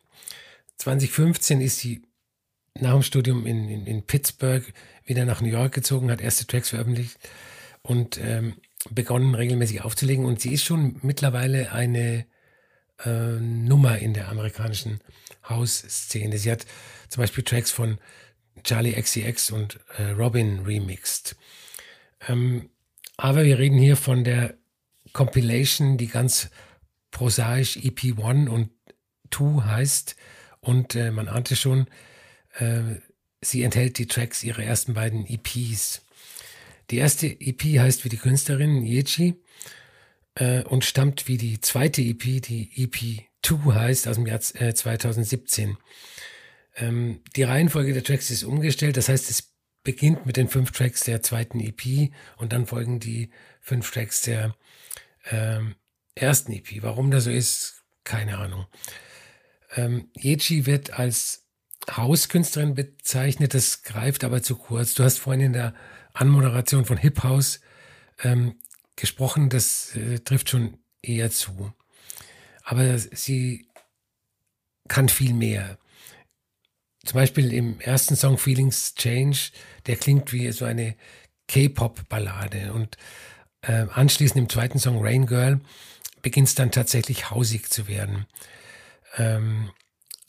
[0.79, 2.03] 2015 ist sie
[2.79, 4.65] nach dem Studium in, in, in Pittsburgh
[5.05, 7.19] wieder nach New York gezogen, hat erste Tracks veröffentlicht
[7.83, 8.55] und ähm,
[8.89, 10.25] begonnen regelmäßig aufzulegen.
[10.25, 12.27] Und sie ist schon mittlerweile eine
[13.05, 15.01] äh, Nummer in der amerikanischen
[15.49, 16.39] House-Szene.
[16.39, 16.67] Sie hat
[17.09, 17.99] zum Beispiel Tracks von
[18.63, 21.37] Charlie XCX und äh, Robin remixed.
[22.29, 22.71] Ähm,
[23.17, 24.55] aber wir reden hier von der
[25.13, 26.51] Compilation, die ganz
[27.11, 28.71] prosaisch EP1 und
[29.31, 30.17] 2 heißt.
[30.61, 31.87] Und äh, man ahnte schon,
[32.55, 32.83] äh,
[33.41, 36.03] sie enthält die Tracks ihrer ersten beiden EPs.
[36.91, 39.41] Die erste EP heißt wie die Künstlerin Yechi
[40.35, 44.75] äh, und stammt wie die zweite EP, die EP 2 heißt, aus dem Jahr äh,
[44.75, 45.77] 2017.
[46.77, 51.05] Ähm, die Reihenfolge der Tracks ist umgestellt, das heißt, es beginnt mit den fünf Tracks
[51.05, 54.55] der zweiten EP und dann folgen die fünf Tracks der
[55.31, 55.77] ähm,
[56.15, 56.83] ersten EP.
[56.83, 58.67] Warum das so ist, keine Ahnung.
[59.77, 61.47] Ähm, Yechi wird als
[61.91, 64.95] Hauskünstlerin bezeichnet, das greift aber zu kurz.
[64.95, 65.75] Du hast vorhin in der
[66.15, 67.61] Anmoderation von Hip House
[68.23, 68.57] ähm,
[68.97, 71.73] gesprochen, das äh, trifft schon eher zu.
[72.65, 73.67] Aber sie
[74.89, 75.79] kann viel mehr.
[77.05, 79.51] Zum Beispiel im ersten Song Feelings Change,
[79.87, 80.97] der klingt wie so eine
[81.49, 82.73] K-Pop-Ballade.
[82.73, 82.97] Und
[83.63, 85.61] äh, anschließend im zweiten Song Rain Girl
[86.23, 88.27] beginnt es dann tatsächlich hausig zu werden.
[89.17, 89.71] Ähm,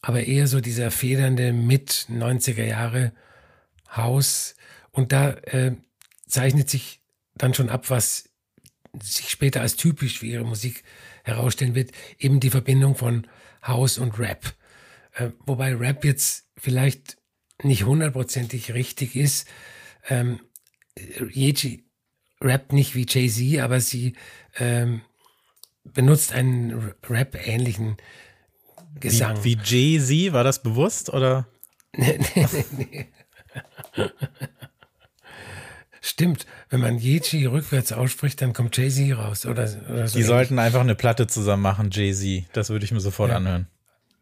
[0.01, 3.11] aber eher so dieser federnde mit 90er Jahre
[3.95, 4.55] Haus.
[4.91, 5.75] Und da äh,
[6.27, 7.01] zeichnet sich
[7.35, 8.29] dann schon ab, was
[9.01, 10.83] sich später als typisch für ihre Musik
[11.23, 13.27] herausstellen wird, eben die Verbindung von
[13.65, 14.53] House und Rap.
[15.13, 17.17] Äh, wobei Rap jetzt vielleicht
[17.63, 19.47] nicht hundertprozentig richtig ist.
[20.09, 20.39] Ähm,
[20.97, 21.85] Yeji
[22.41, 24.13] rappt nicht wie Jay-Z, aber sie
[24.57, 25.01] ähm,
[25.83, 27.97] benutzt einen Rap-ähnlichen
[28.99, 29.43] Gesang.
[29.43, 31.47] Wie, wie Jay-Z, war das bewusst oder?
[31.95, 33.07] nee, nee, nee.
[36.03, 39.45] Stimmt, wenn man Yeji rückwärts ausspricht, dann kommt Jay-Z raus.
[39.45, 42.45] Oder, oder so Die sollten einfach eine Platte zusammen machen, Jay-Z.
[42.53, 43.37] Das würde ich mir sofort ja.
[43.37, 43.67] anhören.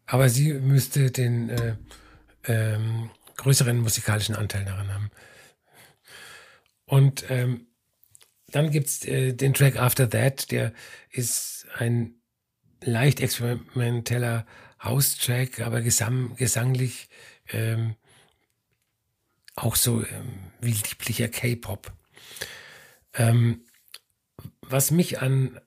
[0.04, 1.76] Aber sie müsste den äh,
[2.44, 5.10] ähm, größeren musikalischen Anteil daran haben.
[6.84, 7.68] Und ähm,
[8.48, 10.74] dann gibt es äh, den Track After That, der
[11.10, 12.16] ist ein
[12.82, 14.44] leicht experimenteller
[14.82, 17.08] House-Track, aber gesang, gesanglich
[17.52, 17.94] ähm,
[19.62, 21.92] auch so ähm, wie lieblicher K-Pop.
[23.14, 23.64] Ähm,
[24.62, 25.60] was mich an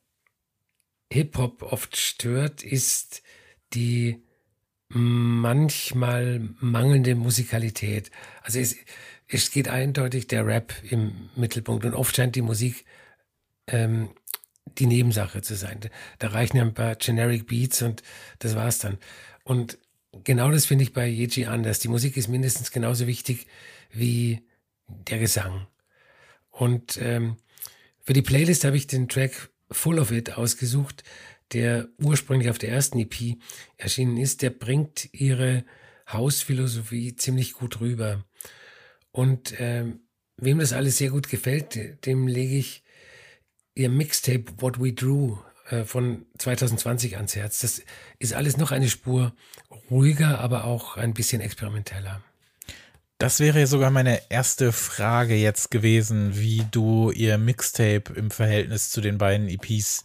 [1.12, 3.22] Hip-Hop oft stört, ist
[3.74, 4.24] die
[4.90, 8.12] manchmal mangelnde Musikalität.
[8.42, 8.76] Also es,
[9.28, 12.86] es geht eindeutig der Rap im Mittelpunkt und oft scheint die Musik
[13.68, 14.10] ähm,
[14.78, 15.80] die Nebensache zu sein.
[16.20, 18.02] Da reichen ja ein paar Generic Beats und
[18.40, 18.98] das war's dann.
[19.44, 19.78] Und
[20.24, 21.80] genau das finde ich bei Yeji anders.
[21.80, 23.48] Die Musik ist mindestens genauso wichtig
[23.94, 24.46] wie
[24.88, 25.68] der Gesang.
[26.50, 27.38] Und ähm,
[28.02, 31.04] für die Playlist habe ich den Track Full of It ausgesucht,
[31.54, 33.38] der ursprünglich auf der ersten EP
[33.78, 34.42] erschienen ist.
[34.42, 35.64] Der bringt ihre
[36.10, 38.26] Hausphilosophie ziemlich gut rüber.
[39.12, 40.02] Und ähm,
[40.38, 42.84] wem das alles sehr gut gefällt, dem lege ich
[43.76, 45.38] ihr Mixtape What We Drew
[45.70, 47.60] äh, von 2020 ans Herz.
[47.60, 47.82] Das
[48.20, 49.34] ist alles noch eine Spur
[49.90, 52.22] ruhiger, aber auch ein bisschen experimenteller.
[53.18, 59.02] Das wäre sogar meine erste Frage jetzt gewesen, wie du ihr Mixtape im Verhältnis zu
[59.02, 60.04] den beiden EPs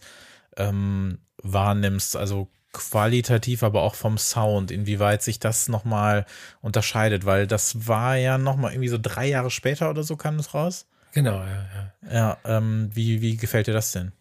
[0.57, 2.15] ähm, wahrnimmst.
[2.15, 6.25] Also qualitativ, aber auch vom Sound, inwieweit sich das nochmal
[6.61, 10.53] unterscheidet, weil das war ja nochmal irgendwie so drei Jahre später oder so kam es
[10.53, 10.85] raus.
[11.13, 12.11] Genau, ja, ja.
[12.11, 14.11] Ja, ähm, wie, wie gefällt dir das denn?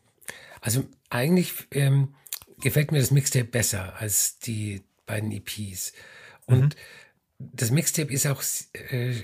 [0.60, 2.14] Also eigentlich ähm,
[2.60, 5.92] gefällt mir das Mixtape besser als die beiden EPs.
[6.46, 6.80] Und mhm.
[7.38, 9.14] Das Mixtape ist auch äh,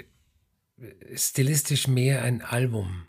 [1.14, 3.07] stilistisch mehr ein Album.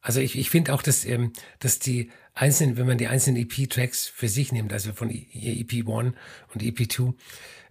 [0.00, 4.06] Also ich, ich finde auch, dass, ähm, dass die einzelnen, wenn man die einzelnen EP-Tracks
[4.06, 6.14] für sich nimmt, also von EP 1
[6.54, 7.12] und EP 2,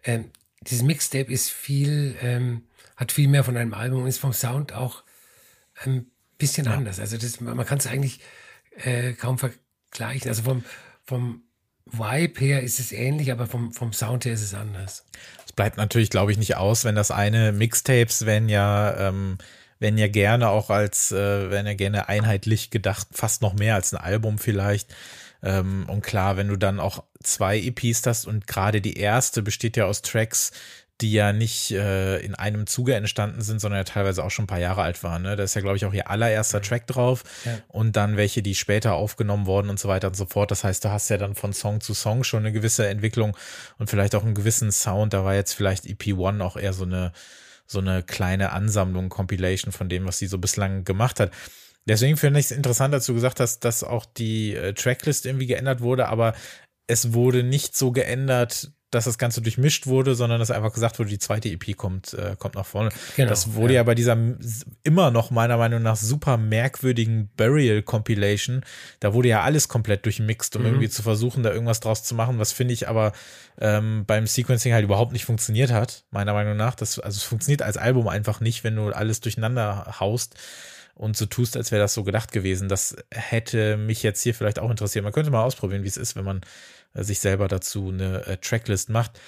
[0.03, 2.63] ähm, dieses Mixtape ist viel, ähm,
[2.97, 5.03] hat viel mehr von einem Album und ist vom Sound auch
[5.75, 6.73] ein bisschen ja.
[6.73, 6.99] anders.
[6.99, 8.19] Also das, man kann es eigentlich
[8.77, 10.27] äh, kaum vergleichen.
[10.27, 10.65] Also vom,
[11.03, 11.43] vom
[11.85, 15.05] Vibe her ist es ähnlich, aber vom, vom Sound her ist es anders.
[15.55, 19.37] Bleibt natürlich, glaube ich, nicht aus, wenn das eine Mixtapes, wenn ja, ähm,
[19.79, 23.93] wenn ja gerne auch als, äh, wenn ja gerne einheitlich gedacht, fast noch mehr als
[23.93, 24.93] ein Album vielleicht.
[25.43, 29.77] Ähm, und klar, wenn du dann auch zwei EPs hast und gerade die erste besteht
[29.77, 30.51] ja aus Tracks,
[31.01, 34.47] die ja nicht äh, in einem Zuge entstanden sind, sondern ja teilweise auch schon ein
[34.47, 35.23] paar Jahre alt waren.
[35.23, 35.36] Ne?
[35.36, 37.58] Da ist ja, glaube ich, auch ihr allererster Track drauf ja.
[37.67, 40.51] und dann welche, die später aufgenommen wurden und so weiter und so fort.
[40.51, 43.36] Das heißt, du hast ja dann von Song zu Song schon eine gewisse Entwicklung
[43.77, 45.13] und vielleicht auch einen gewissen Sound.
[45.13, 47.12] Da war jetzt vielleicht EP1 auch eher so eine,
[47.67, 51.31] so eine kleine Ansammlung, Compilation von dem, was sie so bislang gemacht hat.
[51.88, 55.45] Deswegen finde ich es interessant, dass du gesagt hast, dass auch die äh, Tracklist irgendwie
[55.45, 56.34] geändert wurde, aber
[56.88, 61.10] es wurde nicht so geändert, dass das Ganze durchmischt wurde, sondern dass einfach gesagt wurde,
[61.10, 62.89] die zweite EP kommt, äh, kommt nach vorne.
[63.15, 63.81] Genau, das wurde ja.
[63.81, 63.84] ja.
[63.84, 64.17] bei dieser
[64.84, 68.62] immer noch meiner Meinung nach super merkwürdigen Burial Compilation,
[68.99, 70.67] da wurde ja alles komplett durchmixt, um mhm.
[70.69, 73.12] irgendwie zu versuchen, da irgendwas draus zu machen, was finde ich aber
[73.60, 76.75] ähm, beim Sequencing halt überhaupt nicht funktioniert hat, meiner Meinung nach.
[76.75, 80.36] Das, also es funktioniert als Album einfach nicht, wenn du alles durcheinander haust
[80.95, 82.69] und so tust, als wäre das so gedacht gewesen.
[82.69, 85.03] Das hätte mich jetzt hier vielleicht auch interessiert.
[85.03, 86.41] Man könnte mal ausprobieren, wie es ist, wenn man
[87.03, 89.19] sich selber dazu eine äh, Tracklist macht.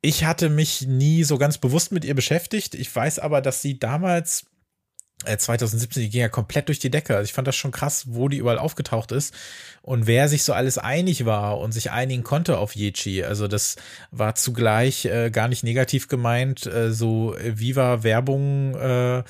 [0.00, 2.74] Ich hatte mich nie so ganz bewusst mit ihr beschäftigt.
[2.74, 4.46] Ich weiß aber, dass sie damals
[5.24, 7.16] 2017, äh, die ging ja komplett durch die Decke.
[7.16, 9.34] Also ich fand das schon krass, wo die überall aufgetaucht ist
[9.82, 13.24] und wer sich so alles einig war und sich einigen konnte auf Yechi.
[13.24, 13.76] Also das
[14.10, 19.22] war zugleich äh, gar nicht negativ gemeint, äh, so Viva Werbung, äh,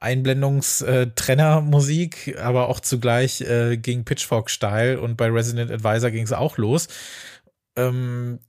[0.00, 6.56] Einblendungstrenner-Musik, aber auch zugleich äh, ging Pitchfork steil und bei Resident Advisor ging es auch
[6.56, 6.88] los.
[7.76, 8.40] Ähm,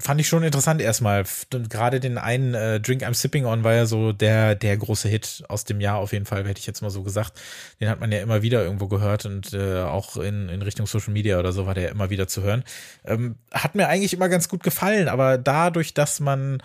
[0.00, 1.24] fand ich schon interessant erstmal.
[1.50, 5.44] Gerade den einen äh, Drink I'm Sipping On war ja so der, der große Hit
[5.48, 7.40] aus dem Jahr auf jeden Fall, hätte ich jetzt mal so gesagt.
[7.80, 11.12] Den hat man ja immer wieder irgendwo gehört und äh, auch in, in Richtung Social
[11.12, 12.64] Media oder so war der immer wieder zu hören.
[13.04, 16.62] Ähm, hat mir eigentlich immer ganz gut gefallen, aber dadurch, dass man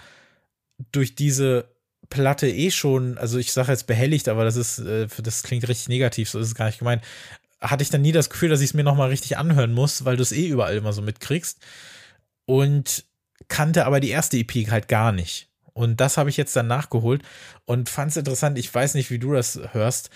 [0.91, 1.69] durch diese
[2.09, 5.89] Platte eh schon, also ich sage jetzt behelligt, aber das ist, äh, das klingt richtig
[5.89, 7.03] negativ, so ist es gar nicht gemeint,
[7.61, 10.17] hatte ich dann nie das Gefühl, dass ich es mir nochmal richtig anhören muss, weil
[10.17, 11.59] du es eh überall immer so mitkriegst.
[12.45, 13.05] Und
[13.47, 15.49] kannte aber die erste EP halt gar nicht.
[15.73, 17.21] Und das habe ich jetzt dann nachgeholt
[17.65, 18.57] und fand es interessant.
[18.57, 20.09] Ich weiß nicht, wie du das hörst,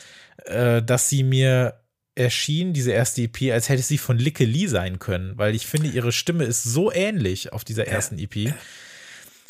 [0.45, 1.81] äh, dass sie mir
[2.15, 5.89] erschien, diese erste EP, als hätte sie von Licke Lee sein können, weil ich finde,
[5.89, 8.53] ihre Stimme ist so ähnlich auf dieser ersten EP.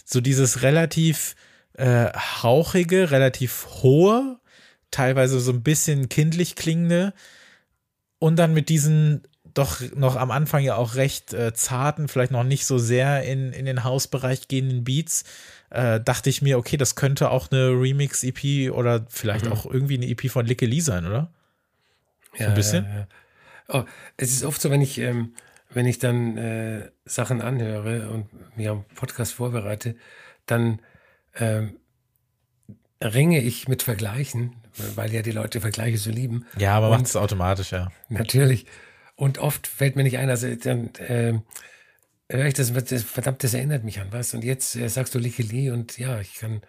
[0.05, 1.35] So dieses relativ
[1.73, 4.39] äh, hauchige, relativ hohe,
[4.91, 7.13] teilweise so ein bisschen kindlich klingende
[8.19, 12.43] und dann mit diesen doch noch am Anfang ja auch recht äh, zarten, vielleicht noch
[12.43, 15.23] nicht so sehr in, in den Hausbereich gehenden Beats,
[15.69, 19.51] äh, dachte ich mir, okay, das könnte auch eine Remix-EP oder vielleicht mhm.
[19.51, 21.31] auch irgendwie eine EP von Licke Lee sein, oder?
[22.37, 22.85] Ja, ein bisschen.
[22.85, 23.07] Ja, ja.
[23.69, 23.83] Oh,
[24.17, 25.33] es ist oft so, wenn ich, ähm,
[25.69, 29.95] wenn ich dann äh, Sachen anhöre und mir am Podcast vorbereite,
[30.47, 30.81] dann
[31.35, 31.77] ähm,
[33.01, 34.55] ringe ich mit Vergleichen,
[34.95, 36.45] weil ja die Leute Vergleiche so lieben.
[36.57, 37.91] Ja, aber macht es automatisch, ja.
[38.09, 38.65] Natürlich.
[39.19, 41.33] Und oft fällt mir nicht ein, also dann äh,
[42.31, 44.33] höre ich das, das, verdammt, das erinnert mich an was.
[44.33, 46.61] Und jetzt äh, sagst du Likeli und ja, ich kann,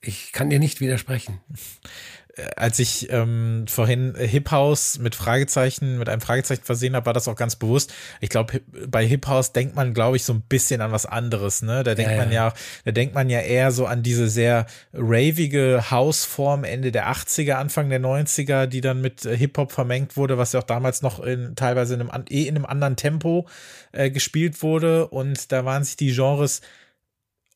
[0.00, 1.40] ich kann dir nicht widersprechen.
[2.36, 7.12] Äh, als ich ähm, vorhin Hip House mit Fragezeichen, mit einem Fragezeichen versehen habe, war
[7.12, 7.92] das auch ganz bewusst.
[8.20, 11.62] Ich glaube, bei Hip House denkt man, glaube ich, so ein bisschen an was anderes,
[11.62, 11.82] ne?
[11.82, 12.52] Da denkt ja, man ja.
[12.84, 17.88] da denkt man ja eher so an diese sehr ravige Hausform Ende der 80er, Anfang
[17.90, 21.54] der 90er, die dann mit äh, Hip-Hop vermengt wurde, was ja auch damals noch in,
[21.56, 23.46] teilweise in einem, eh in einem anderen Tempo
[23.92, 25.08] äh, gespielt wurde.
[25.08, 26.60] Und da waren sich die Genres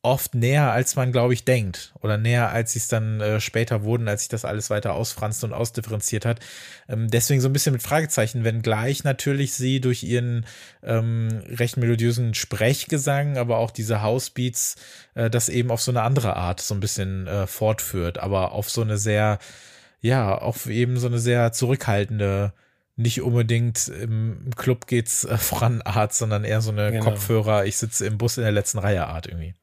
[0.04, 1.94] oft näher, als man, glaube ich, denkt.
[2.00, 5.46] Oder näher, als sie es dann äh, später wurden, als sich das alles weiter ausfranste
[5.46, 6.40] und ausdifferenziert hat.
[6.88, 10.44] Ähm, deswegen so ein bisschen mit Fragezeichen, wenngleich natürlich sie durch ihren
[10.82, 14.76] ähm, recht melodiösen Sprechgesang, aber auch diese Housebeats,
[15.14, 18.68] äh, das eben auf so eine andere Art so ein bisschen äh, fortführt, aber auf
[18.70, 19.38] so eine sehr,
[20.02, 22.52] ja, auf eben so eine sehr zurückhaltende
[22.96, 27.04] nicht unbedingt im Club geht's äh, voran Art, sondern eher so eine genau.
[27.04, 29.54] Kopfhörer, ich sitze im Bus in der letzten Reihe Art irgendwie.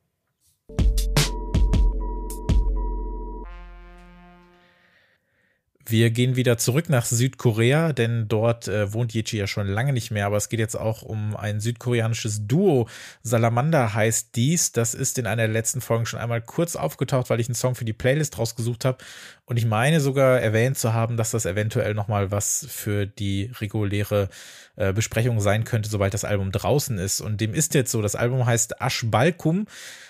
[5.91, 10.10] Wir gehen wieder zurück nach Südkorea, denn dort äh, wohnt Yechi ja schon lange nicht
[10.10, 12.88] mehr, aber es geht jetzt auch um ein südkoreanisches Duo.
[13.23, 14.71] Salamander heißt dies.
[14.71, 17.75] Das ist in einer der letzten Folgen schon einmal kurz aufgetaucht, weil ich einen Song
[17.75, 18.99] für die Playlist rausgesucht habe.
[19.45, 24.30] Und ich meine sogar erwähnt zu haben, dass das eventuell nochmal was für die reguläre
[24.77, 27.19] äh, Besprechung sein könnte, sobald das Album draußen ist.
[27.21, 28.01] Und dem ist jetzt so.
[28.01, 29.67] Das Album heißt Ash Balkum.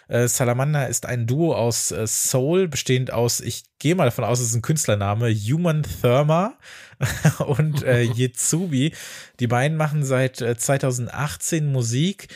[0.07, 4.41] Äh, Salamander ist ein Duo aus äh, Soul, bestehend aus, ich gehe mal davon aus,
[4.41, 6.57] es ist ein Künstlername, Human Therma
[7.39, 8.93] und äh, Yetsubi.
[9.39, 12.27] Die beiden machen seit 2018 äh, Musik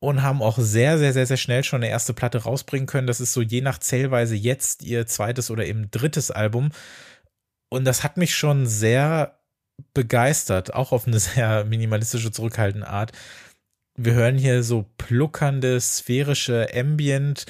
[0.00, 3.06] und haben auch sehr, sehr, sehr, sehr schnell schon eine erste Platte rausbringen können.
[3.06, 6.70] Das ist so je nach Zählweise jetzt ihr zweites oder eben drittes Album.
[7.68, 9.38] Und das hat mich schon sehr
[9.94, 13.12] begeistert, auch auf eine sehr minimalistische, zurückhaltende Art.
[13.96, 17.46] Wir hören hier so pluckernde, sphärische Ambient.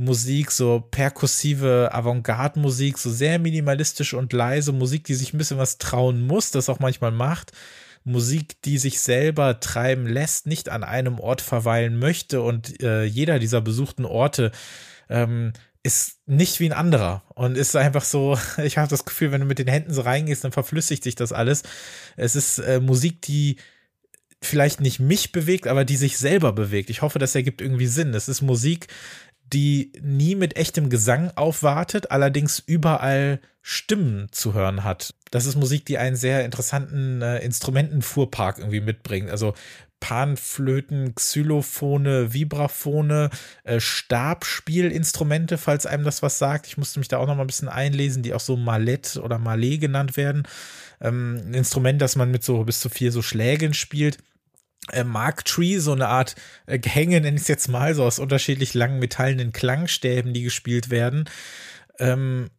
[0.00, 5.76] Musik, so perkussive Avantgarde-Musik, so sehr minimalistisch und leise Musik, die sich ein bisschen was
[5.76, 7.52] trauen muss, das auch manchmal macht.
[8.04, 13.38] Musik, die sich selber treiben lässt, nicht an einem Ort verweilen möchte und äh, jeder
[13.38, 14.52] dieser besuchten Orte
[15.08, 19.40] ähm, ist nicht wie ein anderer und ist einfach so, ich habe das Gefühl, wenn
[19.40, 21.62] du mit den Händen so reingehst, dann verflüssigt sich das alles.
[22.16, 23.56] Es ist äh, Musik, die
[24.42, 26.90] vielleicht nicht mich bewegt, aber die sich selber bewegt.
[26.90, 28.14] Ich hoffe, das ergibt irgendwie Sinn.
[28.14, 28.88] Es ist Musik,
[29.52, 35.14] die nie mit echtem Gesang aufwartet, allerdings überall Stimmen zu hören hat.
[35.30, 39.30] Das ist Musik, die einen sehr interessanten äh, Instrumentenfuhrpark irgendwie mitbringt.
[39.30, 39.54] Also
[40.00, 43.28] Panflöten, Xylophone, Vibraphone,
[43.64, 46.66] äh, Stabspielinstrumente, falls einem das was sagt.
[46.66, 49.38] Ich musste mich da auch noch mal ein bisschen einlesen, die auch so Malett oder
[49.38, 50.48] Mallet genannt werden.
[51.00, 54.18] Ähm, ein Instrument, das man mit so bis zu vier so Schlägen spielt
[54.92, 56.34] äh, Mark Tree, so eine Art
[56.66, 60.90] äh, Gehänge, nenne ich es jetzt mal, so aus unterschiedlich langen metallenen Klangstäben, die gespielt
[60.90, 61.28] werden.
[61.98, 62.50] Ähm,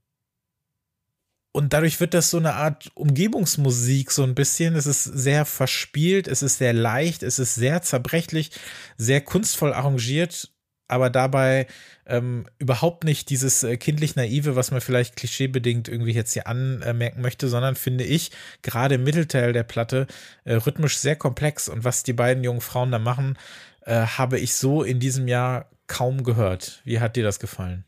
[1.52, 4.76] und dadurch wird das so eine Art Umgebungsmusik so ein bisschen.
[4.76, 8.52] Es ist sehr verspielt, es ist sehr leicht, es ist sehr zerbrechlich,
[8.98, 10.52] sehr kunstvoll arrangiert
[10.92, 11.68] aber dabei
[12.06, 17.22] ähm, überhaupt nicht dieses äh, kindlich naive, was man vielleicht klischeebedingt irgendwie jetzt hier anmerken
[17.22, 20.06] möchte, sondern finde ich gerade im Mittelteil der Platte
[20.44, 23.38] äh, rhythmisch sehr komplex und was die beiden jungen Frauen da machen,
[23.86, 26.82] äh, habe ich so in diesem Jahr kaum gehört.
[26.84, 27.86] Wie hat dir das gefallen?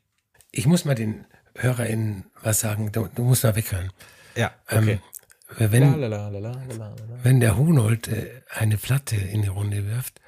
[0.52, 3.92] Ich muss mal den HörerInnen was sagen, du, du musst mal weghören.
[4.36, 5.00] Ja, okay.
[5.60, 6.02] Ähm, wenn,
[7.24, 10.20] wenn der Hunold äh, eine Platte in die Runde wirft,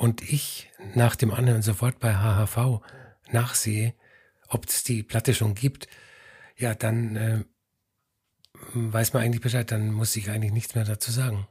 [0.00, 2.80] und ich nach dem anderen sofort bei HHV
[3.32, 3.92] nachsehe,
[4.48, 5.88] ob es die Platte schon gibt,
[6.56, 7.44] ja, dann äh,
[8.72, 11.46] weiß man eigentlich Bescheid, dann muss ich eigentlich nichts mehr dazu sagen.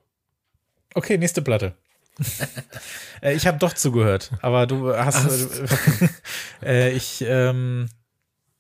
[0.95, 1.77] Okay, nächste Platte.
[3.21, 5.61] äh, ich habe doch zugehört, aber du hast.
[6.61, 7.87] Äh, ich ähm,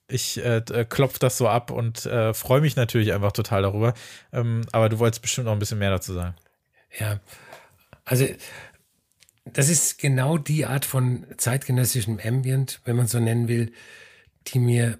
[0.09, 3.93] ich äh, klopf das so ab und äh, freue mich natürlich einfach total darüber.
[4.33, 6.35] Ähm, aber du wolltest bestimmt noch ein bisschen mehr dazu sagen.
[6.99, 7.19] Ja,
[8.05, 8.27] also
[9.45, 13.71] das ist genau die Art von zeitgenössischem Ambient, wenn man so nennen will,
[14.47, 14.99] die mir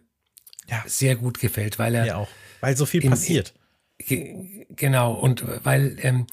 [0.67, 0.84] ja.
[0.86, 2.28] sehr gut gefällt, weil er mir auch,
[2.62, 3.56] weil so viel in, passiert.
[3.98, 6.28] genau und weil ähm,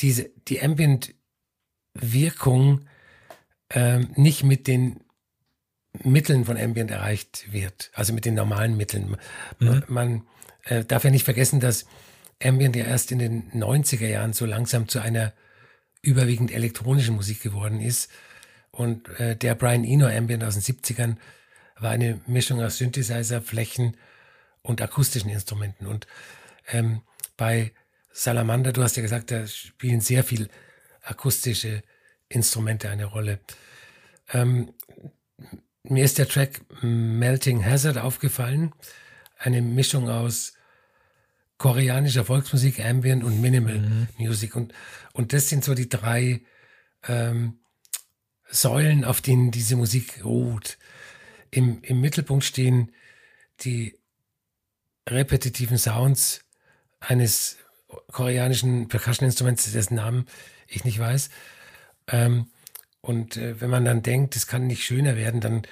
[0.00, 2.86] diese die Ambient-Wirkung
[3.70, 5.03] ähm, nicht mit den
[6.02, 9.16] Mitteln von Ambient erreicht wird, also mit den normalen Mitteln.
[9.60, 9.84] Mhm.
[9.88, 10.26] Man
[10.64, 11.86] äh, darf ja nicht vergessen, dass
[12.42, 15.32] Ambient ja erst in den 90er Jahren so langsam zu einer
[16.02, 18.10] überwiegend elektronische Musik geworden ist.
[18.70, 21.16] Und äh, der Brian Eno Ambient aus den 70ern
[21.78, 23.96] war eine Mischung aus Synthesizer, Flächen
[24.62, 25.86] und akustischen Instrumenten.
[25.86, 26.06] Und
[26.72, 27.02] ähm,
[27.36, 27.72] bei
[28.12, 30.48] Salamander, du hast ja gesagt, da spielen sehr viel
[31.02, 31.82] akustische
[32.28, 33.38] Instrumente eine Rolle.
[34.32, 34.72] Ähm,
[35.84, 38.72] mir ist der Track Melting Hazard aufgefallen.
[39.38, 40.54] Eine Mischung aus
[41.58, 44.08] koreanischer Volksmusik, Ambient und Minimal mhm.
[44.18, 44.56] Music.
[44.56, 44.72] Und,
[45.12, 46.42] und das sind so die drei
[47.06, 47.58] ähm,
[48.48, 50.78] Säulen, auf denen diese Musik ruht.
[51.50, 52.92] Im, Im Mittelpunkt stehen
[53.60, 53.98] die
[55.08, 56.44] repetitiven Sounds
[57.00, 57.58] eines
[58.10, 60.26] koreanischen Percussion-Instruments, dessen Namen
[60.66, 61.30] ich nicht weiß.
[62.08, 62.46] Ähm,
[63.04, 65.62] und äh, wenn man dann denkt, es kann nicht schöner werden, dann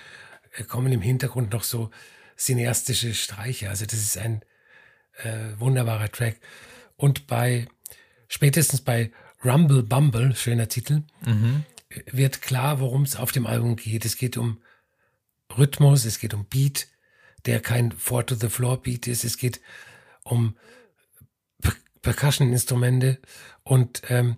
[0.54, 1.90] äh, kommen im Hintergrund noch so
[2.36, 3.70] cineastische Streiche.
[3.70, 4.42] Also das ist ein
[5.22, 6.36] äh, wunderbarer Track.
[6.96, 7.68] Und bei,
[8.28, 9.12] spätestens bei
[9.42, 11.64] Rumble Bumble, schöner Titel, mhm.
[12.10, 14.04] wird klar, worum es auf dem Album geht.
[14.04, 14.60] Es geht um
[15.56, 16.86] Rhythmus, es geht um Beat,
[17.46, 19.24] der kein Four to the Floor Beat ist.
[19.24, 19.62] Es geht
[20.22, 20.54] um
[22.02, 23.20] Percussion-Instrumente
[23.62, 24.36] und ähm,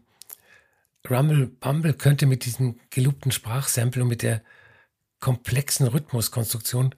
[1.08, 4.42] Rumble Bumble könnte mit diesem gelobten Sprachsample und mit der
[5.20, 6.94] komplexen Rhythmuskonstruktion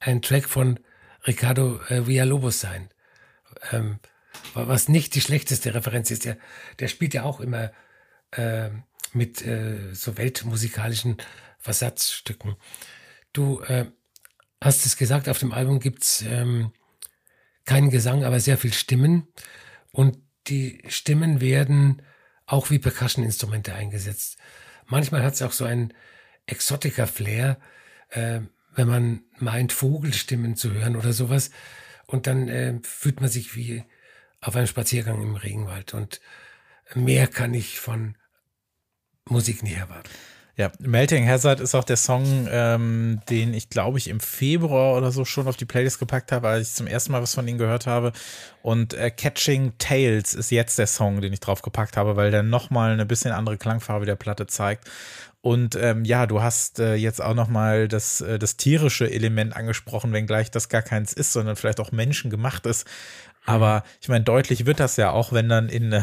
[0.00, 0.80] ein Track von
[1.26, 2.88] Ricardo äh, Villalobos sein.
[3.70, 4.00] Ähm,
[4.54, 6.24] was nicht die schlechteste Referenz ist.
[6.24, 6.36] Der,
[6.78, 7.70] der spielt ja auch immer
[8.32, 8.70] äh,
[9.12, 11.18] mit äh, so weltmusikalischen
[11.58, 12.56] Versatzstücken.
[13.32, 13.86] Du äh,
[14.60, 16.72] hast es gesagt, auf dem Album gibt's ähm,
[17.64, 19.28] keinen Gesang, aber sehr viel Stimmen.
[19.92, 20.18] Und
[20.48, 22.02] die Stimmen werden
[22.52, 24.36] auch wie Percussion-Instrumente eingesetzt.
[24.86, 25.94] Manchmal hat es auch so ein
[26.44, 27.58] Exotica-Flair,
[28.10, 28.40] äh,
[28.74, 31.50] wenn man meint, Vogelstimmen zu hören oder sowas.
[32.06, 33.84] Und dann äh, fühlt man sich wie
[34.42, 35.94] auf einem Spaziergang im Regenwald.
[35.94, 36.20] Und
[36.94, 38.16] mehr kann ich von
[39.24, 40.10] Musik nicht erwarten.
[40.54, 45.10] Ja, Melting Hazard ist auch der Song, ähm, den ich glaube ich im Februar oder
[45.10, 47.56] so schon auf die Playlist gepackt habe, als ich zum ersten Mal was von ihnen
[47.56, 48.12] gehört habe.
[48.60, 52.42] Und äh, Catching Tales ist jetzt der Song, den ich drauf gepackt habe, weil der
[52.42, 54.90] nochmal eine bisschen andere Klangfarbe der Platte zeigt.
[55.40, 60.12] Und ähm, ja, du hast äh, jetzt auch nochmal das, äh, das tierische Element angesprochen,
[60.12, 62.86] wenngleich das gar keins ist, sondern vielleicht auch menschengemacht ist.
[63.44, 66.02] Aber ich meine, deutlich wird das ja auch, wenn dann in, äh,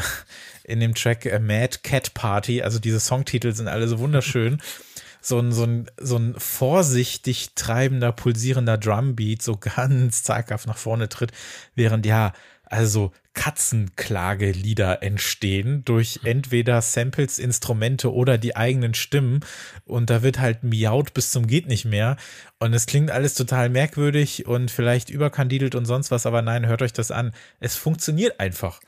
[0.64, 4.62] in dem Track äh, Mad Cat Party, also diese Songtitel sind alle so wunderschön,
[5.22, 11.10] so ein, so ein, so ein vorsichtig treibender, pulsierender Drumbeat so ganz zaghaft nach vorne
[11.10, 11.32] tritt,
[11.76, 12.34] während ja,
[12.70, 19.42] also Katzenklagelieder entstehen durch entweder Samples, Instrumente oder die eigenen Stimmen.
[19.86, 22.18] Und da wird halt miaut bis zum geht nicht mehr.
[22.60, 26.82] Und es klingt alles total merkwürdig und vielleicht überkandidelt und sonst was, aber nein, hört
[26.82, 27.34] euch das an.
[27.60, 28.82] Es funktioniert einfach.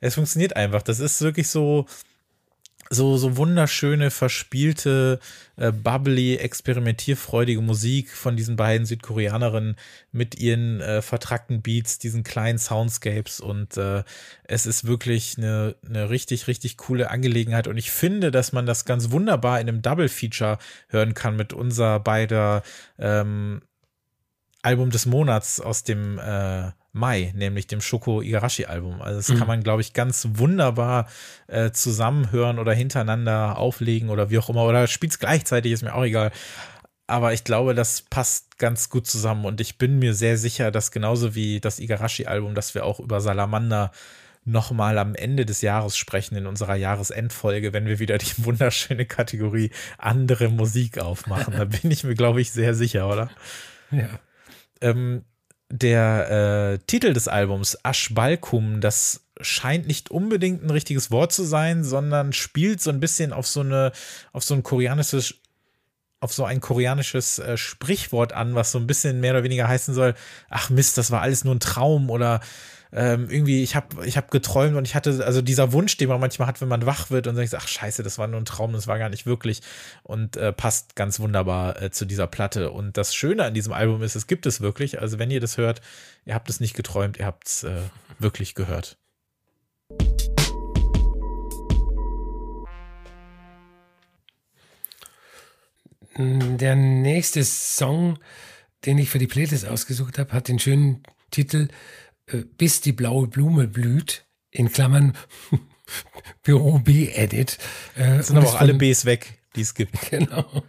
[0.00, 0.82] Es funktioniert einfach.
[0.82, 1.86] Das ist wirklich so,
[2.90, 5.20] so, so wunderschöne, verspielte,
[5.56, 9.76] äh, bubbly, experimentierfreudige Musik von diesen beiden Südkoreanerinnen
[10.12, 14.04] mit ihren äh, vertrackten Beats, diesen kleinen Soundscapes und äh,
[14.44, 18.84] es ist wirklich eine, eine richtig, richtig coole Angelegenheit und ich finde, dass man das
[18.84, 20.58] ganz wunderbar in einem Double-Feature
[20.88, 22.62] hören kann mit unser beider
[22.98, 23.60] ähm,
[24.62, 29.00] Album des Monats aus dem äh, Mai, nämlich dem Shoko Igarashi Album.
[29.00, 29.38] Also das mhm.
[29.38, 31.08] kann man, glaube ich, ganz wunderbar
[31.46, 34.64] äh, zusammenhören oder hintereinander auflegen oder wie auch immer.
[34.64, 36.32] Oder spielt es gleichzeitig, ist mir auch egal.
[37.06, 40.90] Aber ich glaube, das passt ganz gut zusammen und ich bin mir sehr sicher, dass
[40.90, 43.92] genauso wie das Igarashi-Album, dass wir auch über Salamander
[44.44, 49.70] nochmal am Ende des Jahres sprechen in unserer Jahresendfolge, wenn wir wieder die wunderschöne Kategorie
[49.96, 51.54] andere Musik aufmachen.
[51.56, 53.30] Da bin ich mir, glaube ich, sehr sicher, oder?
[53.90, 54.08] Ja.
[54.80, 55.24] Ähm,
[55.70, 61.84] der äh, Titel des Albums, Aschbalkum, das scheint nicht unbedingt ein richtiges Wort zu sein,
[61.84, 63.92] sondern spielt so ein bisschen auf so eine,
[64.32, 65.34] auf so ein koreanisches,
[66.20, 69.94] auf so ein koreanisches äh, Sprichwort an, was so ein bisschen mehr oder weniger heißen
[69.94, 70.14] soll,
[70.48, 72.40] ach Mist, das war alles nur ein Traum oder
[72.92, 76.20] ähm, irgendwie, ich habe ich hab geträumt und ich hatte, also dieser Wunsch, den man
[76.20, 78.72] manchmal hat, wenn man wach wird und sagt, ach scheiße, das war nur ein Traum,
[78.72, 79.60] das war gar nicht wirklich
[80.02, 82.70] und äh, passt ganz wunderbar äh, zu dieser Platte.
[82.70, 85.00] Und das Schöne an diesem Album ist, es gibt es wirklich.
[85.00, 85.80] Also wenn ihr das hört,
[86.24, 87.80] ihr habt es nicht geträumt, ihr habt es äh,
[88.18, 88.96] wirklich gehört.
[96.18, 98.18] Der nächste Song,
[98.86, 101.68] den ich für die Playlist ausgesucht habe, hat den schönen Titel
[102.56, 105.14] bis die blaue Blume blüht, in Klammern
[106.42, 107.58] Büro B-Edit.
[107.96, 109.94] Äh, sind aber auch alle Bs weg, die es gibt.
[110.10, 110.64] Genau.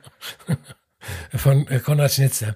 [1.34, 2.56] von äh, Konrad Schnitzer.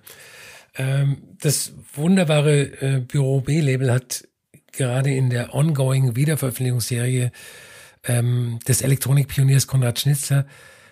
[0.76, 4.28] Ähm, das wunderbare äh, Büro B-Label hat
[4.72, 7.32] gerade in der ongoing Wiederveröffentlichungsserie
[8.04, 10.46] ähm, des Elektronikpioniers Konrad Schnitzler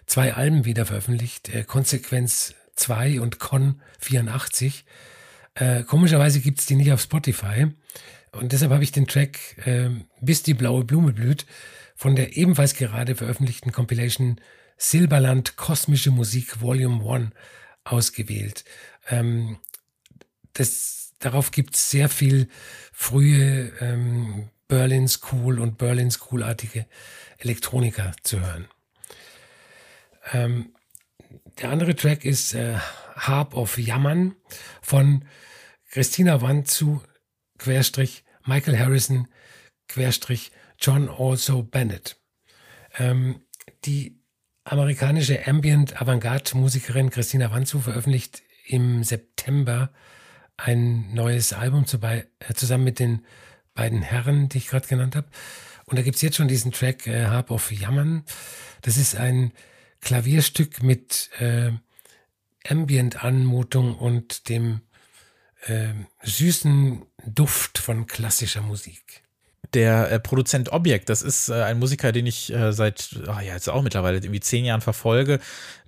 [0.05, 4.85] zwei Alben wiederveröffentlicht, äh, Konsequenz 2 und Con 84.
[5.55, 7.67] Äh, komischerweise gibt's die nicht auf Spotify.
[8.31, 9.89] Und deshalb habe ich den Track äh,
[10.21, 11.45] Bis die blaue Blume blüht
[11.95, 14.41] von der ebenfalls gerade veröffentlichten Compilation
[14.77, 17.31] Silberland Kosmische Musik Volume 1
[17.83, 18.65] ausgewählt.
[19.09, 19.59] Ähm,
[20.53, 22.47] das, darauf gibt's sehr viel
[22.91, 26.87] frühe ähm, Berlin School und Berlin School-artige
[27.37, 28.67] Elektroniker zu hören.
[30.33, 30.73] Ähm,
[31.61, 32.77] der andere Track ist äh,
[33.15, 34.35] Harp of Jammern
[34.81, 35.25] von
[35.91, 37.01] Christina Wanzu,
[37.61, 39.27] Querstrich, Michael Harrison,
[39.87, 42.17] Querstrich, John Also Bennett.
[42.97, 43.41] Ähm,
[43.85, 44.19] die
[44.63, 49.93] amerikanische Ambient-Avantgarde-Musikerin Christina Wanzu veröffentlicht im September
[50.57, 53.25] ein neues Album zu bei, äh, zusammen mit den
[53.75, 55.27] beiden Herren, die ich gerade genannt habe.
[55.85, 58.23] Und da gibt's jetzt schon diesen Track äh, Harp of Jammern.
[58.81, 59.51] Das ist ein
[59.99, 61.73] Klavierstück mit äh,
[62.67, 64.81] Ambient-Anmutung und dem
[65.61, 65.93] äh,
[66.23, 69.23] süßen Duft von klassischer Musik.
[69.73, 73.53] Der äh, Produzent Objekt, das ist äh, ein Musiker, den ich äh, seit, oh ja,
[73.53, 75.39] jetzt auch mittlerweile irgendwie zehn Jahren verfolge.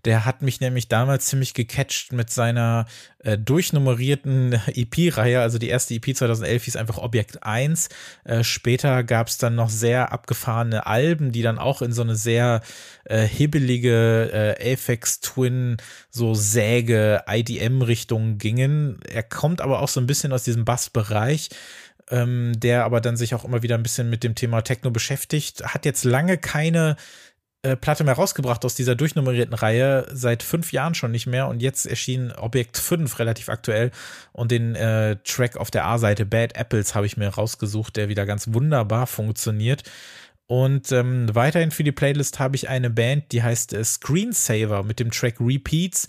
[0.06, 2.86] Der hat mich nämlich damals ziemlich gecatcht mit seiner
[3.20, 5.42] äh, durchnummerierten EP-Reihe.
[5.42, 7.90] Also die erste EP 2011 hieß einfach Objekt 1.
[8.24, 12.16] Äh, später gab es dann noch sehr abgefahrene Alben, die dann auch in so eine
[12.16, 12.62] sehr
[13.06, 15.78] äh, hibbelige äh, Apex Twin,
[16.10, 19.00] so Säge, IDM-Richtung gingen.
[19.10, 21.50] Er kommt aber auch so ein bisschen aus diesem Bass-Bereich
[22.10, 25.64] ähm, der aber dann sich auch immer wieder ein bisschen mit dem Thema Techno beschäftigt.
[25.66, 26.95] Hat jetzt lange keine
[27.64, 31.47] äh, Platte mehr rausgebracht aus dieser durchnummerierten Reihe, seit fünf Jahren schon nicht mehr.
[31.47, 33.91] Und jetzt erschien Objekt 5 relativ aktuell.
[34.34, 38.26] Und den äh, Track auf der A-Seite Bad Apples habe ich mir rausgesucht, der wieder
[38.26, 39.84] ganz wunderbar funktioniert.
[40.45, 44.99] Und ähm, weiterhin für die Playlist habe ich eine Band, die heißt äh, Screensaver mit
[44.99, 46.08] dem Track Repeats.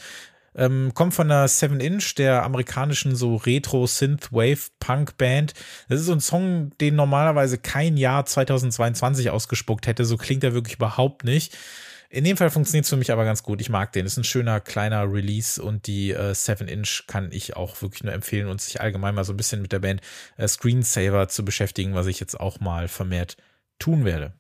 [0.55, 5.55] Ähm, kommt von der Seven Inch, der amerikanischen so Retro-Synth-Wave-Punk-Band.
[5.89, 10.05] Das ist so ein Song, den normalerweise kein Jahr 2022 ausgespuckt hätte.
[10.05, 11.57] So klingt er wirklich überhaupt nicht.
[12.15, 13.61] In dem Fall funktioniert es für mich aber ganz gut.
[13.61, 14.07] Ich mag den.
[14.07, 18.13] Ist ein schöner kleiner Release und die äh, 7 Inch kann ich auch wirklich nur
[18.13, 20.01] empfehlen und sich allgemein mal so ein bisschen mit der Band
[20.37, 23.37] äh, Screensaver zu beschäftigen, was ich jetzt auch mal vermehrt
[23.81, 24.33] tun werde.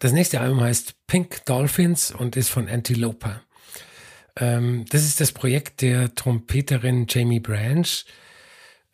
[0.00, 3.42] Das nächste Album heißt Pink Dolphins und ist von Antilopa.
[4.36, 7.86] Ähm, das ist das Projekt der Trompeterin Jamie Branch.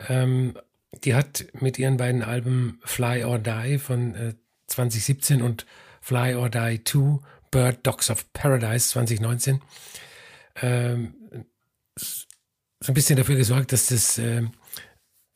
[0.08, 0.58] Ähm,
[1.04, 4.34] die hat mit ihren beiden Alben Fly or Die von äh,
[4.66, 5.64] 2017 und
[6.00, 7.20] Fly or Die 2
[7.52, 9.62] Bird Dogs of Paradise 2019
[10.60, 11.14] ähm,
[11.96, 14.42] so ein bisschen dafür gesorgt, dass das äh,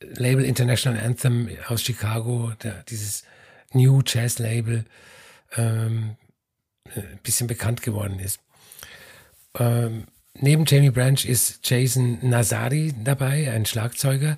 [0.01, 3.23] Label International Anthem aus Chicago, der, dieses
[3.71, 4.83] New Jazz Label,
[5.55, 6.15] ähm,
[6.95, 8.39] ein bisschen bekannt geworden ist.
[9.57, 14.37] Ähm, neben Jamie Branch ist Jason Nazari dabei, ein Schlagzeuger,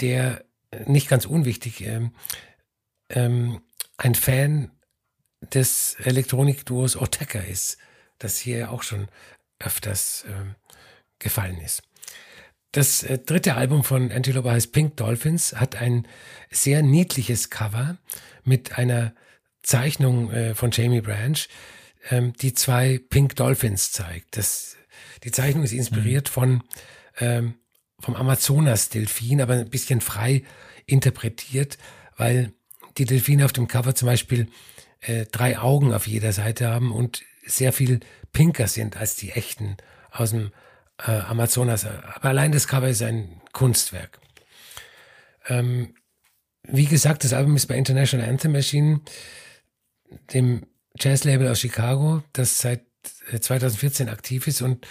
[0.00, 0.44] der
[0.86, 2.12] nicht ganz unwichtig ähm,
[3.10, 3.60] ähm,
[3.96, 4.70] ein Fan
[5.52, 7.78] des Elektronikduos Oteka ist,
[8.18, 9.08] das hier auch schon
[9.58, 10.54] öfters ähm,
[11.18, 11.82] gefallen ist.
[12.72, 16.06] Das äh, dritte Album von Antelope heißt Pink Dolphins, hat ein
[16.50, 17.98] sehr niedliches Cover
[18.44, 19.12] mit einer
[19.62, 21.38] Zeichnung äh, von Jamie Branch,
[22.10, 24.36] ähm, die zwei Pink Dolphins zeigt.
[24.36, 24.76] Das,
[25.24, 26.32] die Zeichnung ist inspiriert mhm.
[26.32, 26.62] von
[27.18, 27.54] ähm,
[28.00, 30.42] vom Amazonas-Delfin, aber ein bisschen frei
[30.86, 31.78] interpretiert,
[32.16, 32.52] weil
[32.98, 34.48] die Delfine auf dem Cover zum Beispiel
[35.00, 38.00] äh, drei Augen auf jeder Seite haben und sehr viel
[38.32, 39.76] pinker sind als die echten
[40.10, 40.52] aus dem
[40.98, 41.84] äh, Amazonas.
[41.86, 44.20] Aber allein das Cover ist ein Kunstwerk.
[45.46, 45.94] Ähm,
[46.62, 49.02] wie gesagt, das Album ist bei International Anthem erschienen
[50.32, 50.66] dem
[50.98, 52.84] Jazzlabel aus Chicago, das seit
[53.40, 54.86] 2014 äh, aktiv ist und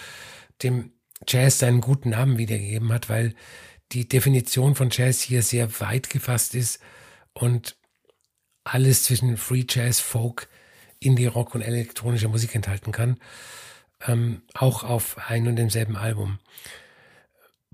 [0.62, 0.92] dem
[1.26, 3.34] Jazz seinen guten Namen wiedergegeben hat, weil
[3.92, 6.80] die Definition von Jazz hier sehr weit gefasst ist
[7.32, 7.76] und
[8.64, 10.48] alles zwischen Free Jazz, Folk,
[10.98, 13.18] Indie Rock und elektronischer Musik enthalten kann,
[14.06, 16.38] ähm, auch auf ein und demselben Album.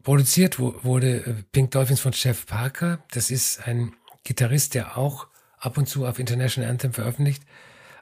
[0.02, 3.04] Produziert wurde äh, Pink Dolphins von Jeff Parker.
[3.10, 5.26] Das ist ein Gitarrist, der auch
[5.66, 7.42] ab und zu auf International Anthem veröffentlicht,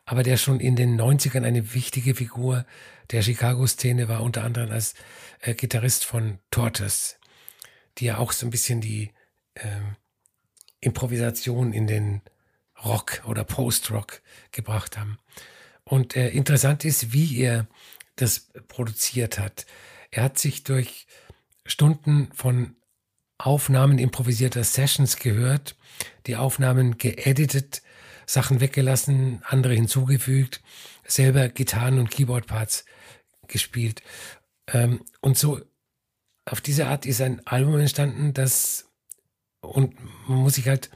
[0.04, 2.66] aber der schon in den 90ern eine wichtige Figur
[3.10, 4.94] der Chicago-Szene war, unter anderem als
[5.40, 7.14] äh, Gitarrist von Tortoise,
[7.98, 9.12] die ja auch so ein bisschen die
[9.54, 9.80] äh,
[10.80, 12.20] Improvisation in den
[12.84, 14.20] Rock oder Post-Rock
[14.52, 15.18] gebracht haben.
[15.84, 17.66] Und äh, interessant ist, wie er
[18.16, 19.64] das produziert hat.
[20.10, 21.06] Er hat sich durch
[21.64, 22.76] Stunden von
[23.38, 25.76] Aufnahmen improvisierter Sessions gehört,
[26.26, 27.82] die Aufnahmen geeditet,
[28.26, 30.62] Sachen weggelassen, andere hinzugefügt,
[31.04, 32.84] selber Gitarren- und Keyboard-Parts
[33.48, 34.02] gespielt.
[34.68, 35.60] Ähm, und so
[36.46, 38.90] auf diese Art ist ein Album entstanden, das,
[39.60, 39.94] und
[40.28, 40.90] man muss sich halt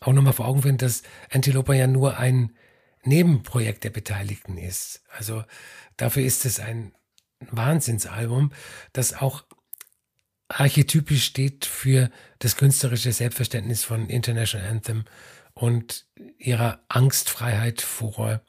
[0.00, 2.56] auch nochmal vor Augen führen, dass Antilope ja nur ein
[3.04, 5.02] Nebenprojekt der Beteiligten ist.
[5.08, 5.44] Also
[5.96, 6.92] dafür ist es ein
[7.50, 8.52] Wahnsinnsalbum,
[8.92, 9.44] das auch
[10.60, 15.04] archetypisch steht für das künstlerische Selbstverständnis von International Anthem
[15.54, 16.06] und
[16.38, 18.42] ihrer Angstfreiheit vor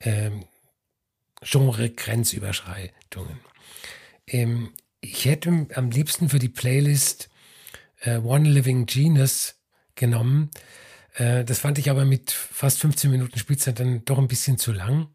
[0.00, 0.44] ähm,
[1.42, 3.40] Genre-Grenzüberschreitungen.
[4.26, 7.30] Ähm, ich hätte am liebsten für die Playlist
[8.00, 9.56] äh, One Living Genius
[9.94, 10.50] genommen.
[11.14, 14.72] Äh, das fand ich aber mit fast 15 Minuten Spielzeit dann doch ein bisschen zu
[14.72, 15.08] lang,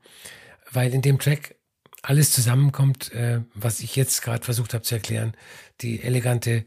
[0.72, 1.56] weil in dem Track
[2.02, 5.34] alles zusammenkommt, äh, was ich jetzt gerade versucht habe zu erklären.
[5.82, 6.66] Die elegante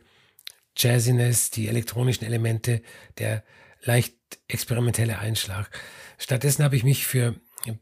[0.76, 2.82] Jazziness, die elektronischen Elemente,
[3.18, 3.42] der
[3.82, 4.14] leicht
[4.48, 5.70] experimentelle Einschlag.
[6.18, 7.34] Stattdessen habe ich mich für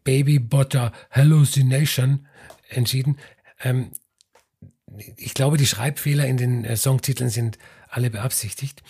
[0.05, 2.27] Baby Butter Hallucination
[2.69, 3.19] entschieden.
[3.63, 3.91] Ähm,
[5.17, 7.59] ich glaube, die Schreibfehler in den äh, Songtiteln sind
[7.89, 8.83] alle beabsichtigt.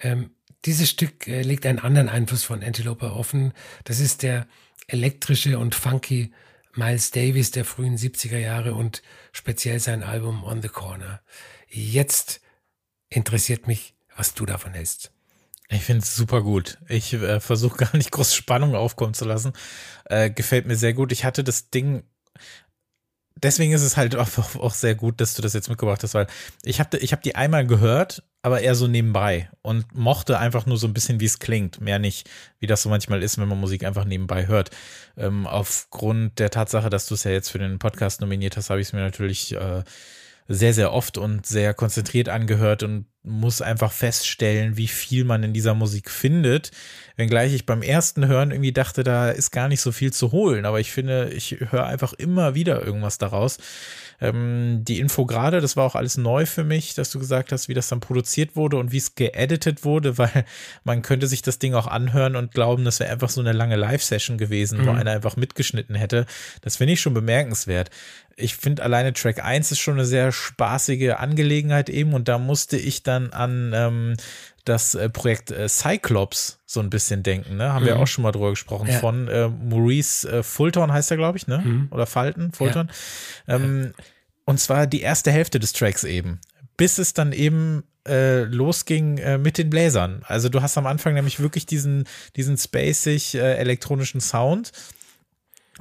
[0.00, 0.30] Ähm,
[0.64, 3.52] dieses Stück äh, legt einen anderen Einfluss von Antelope offen.
[3.84, 4.46] Das ist der
[4.86, 6.32] elektrische und funky
[6.74, 9.02] Miles Davis der frühen 70er Jahre und
[9.32, 11.20] speziell sein Album On the Corner.
[11.70, 12.40] Jetzt
[13.08, 15.12] interessiert mich, was du davon hältst.
[15.68, 16.78] Ich finde es super gut.
[16.88, 19.52] Ich äh, versuche gar nicht groß Spannung aufkommen zu lassen.
[20.06, 21.12] Äh, gefällt mir sehr gut.
[21.12, 22.02] Ich hatte das Ding
[23.42, 26.26] deswegen ist es halt auch, auch, sehr gut, dass du das jetzt mitgebracht hast, weil
[26.62, 30.78] ich habe ich hab die einmal gehört, aber eher so nebenbei und mochte einfach nur
[30.78, 33.60] so ein bisschen, wie es klingt, mehr nicht, wie das so manchmal ist, wenn man
[33.60, 34.70] Musik einfach nebenbei hört.
[35.16, 38.80] Ähm, aufgrund der Tatsache, dass du es ja jetzt für den Podcast nominiert hast, habe
[38.80, 39.82] ich es mir natürlich äh,
[40.52, 45.52] sehr, sehr oft und sehr konzentriert angehört und muss einfach feststellen, wie viel man in
[45.52, 46.72] dieser Musik findet.
[47.16, 50.64] Wenngleich ich beim ersten Hören irgendwie dachte, da ist gar nicht so viel zu holen.
[50.66, 53.58] Aber ich finde, ich höre einfach immer wieder irgendwas daraus.
[54.20, 57.68] Ähm, die Info gerade, das war auch alles neu für mich, dass du gesagt hast,
[57.68, 60.44] wie das dann produziert wurde und wie es geeditet wurde, weil
[60.84, 63.76] man könnte sich das Ding auch anhören und glauben, das wäre einfach so eine lange
[63.76, 64.86] Live-Session gewesen, mhm.
[64.86, 66.26] wo einer einfach mitgeschnitten hätte.
[66.60, 67.90] Das finde ich schon bemerkenswert.
[68.36, 72.76] Ich finde alleine Track 1 ist schon eine sehr spaßige Angelegenheit eben und da musste
[72.76, 74.16] ich dann an ähm,
[74.64, 77.72] das äh, Projekt äh, Cyclops so ein bisschen denken, ne?
[77.72, 77.88] Haben mhm.
[77.88, 78.88] wir auch schon mal drüber gesprochen.
[78.88, 78.98] Ja.
[78.98, 81.58] Von äh, Maurice äh, Fulton heißt er, glaube ich, ne?
[81.58, 81.88] Mhm.
[81.90, 82.90] Oder Falten, Fulton.
[83.46, 83.56] Ja.
[83.56, 84.04] Ähm, ja.
[84.44, 86.40] Und zwar die erste Hälfte des Tracks eben.
[86.76, 90.22] Bis es dann eben äh, losging äh, mit den Bläsern.
[90.26, 92.04] Also du hast am Anfang nämlich wirklich diesen,
[92.36, 94.72] diesen spacig äh, elektronischen Sound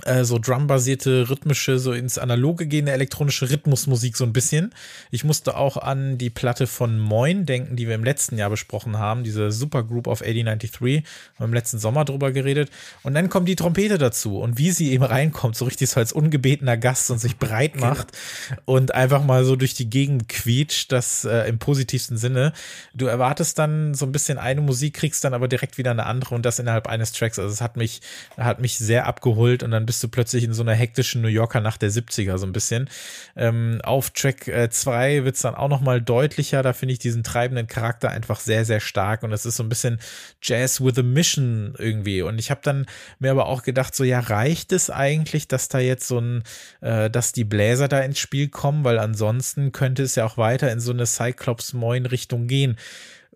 [0.05, 4.73] äh, so drumbasierte, rhythmische, so ins Analoge gehende elektronische Rhythmusmusik so ein bisschen.
[5.11, 8.97] Ich musste auch an die Platte von Moin denken, die wir im letzten Jahr besprochen
[8.97, 11.03] haben, diese Supergroup of 8093,
[11.37, 12.69] haben im letzten Sommer drüber geredet.
[13.03, 16.13] Und dann kommt die Trompete dazu und wie sie eben reinkommt, so richtig so als
[16.13, 17.87] ungebetener Gast und sich breit genau.
[17.87, 18.11] macht
[18.47, 18.61] genau.
[18.65, 22.53] und einfach mal so durch die Gegend quietscht, das äh, im positivsten Sinne.
[22.93, 26.35] Du erwartest dann so ein bisschen eine Musik, kriegst dann aber direkt wieder eine andere
[26.35, 27.39] und das innerhalb eines Tracks.
[27.39, 28.01] Also es hat mich,
[28.37, 31.61] hat mich sehr abgeholt und dann bist du plötzlich in so einer hektischen New Yorker
[31.61, 32.91] Nacht der 70er so ein bisschen.
[33.35, 36.61] Ähm, auf Track 2 äh, wird es dann auch noch mal deutlicher.
[36.61, 39.23] Da finde ich diesen treibenden Charakter einfach sehr, sehr stark.
[39.23, 39.97] Und es ist so ein bisschen
[40.43, 42.21] Jazz with a Mission irgendwie.
[42.21, 42.85] Und ich habe dann
[43.17, 46.43] mir aber auch gedacht, so ja, reicht es eigentlich, dass da jetzt so ein,
[46.81, 50.71] äh, dass die Bläser da ins Spiel kommen, weil ansonsten könnte es ja auch weiter
[50.71, 52.77] in so eine Cyclops-Moin-Richtung gehen.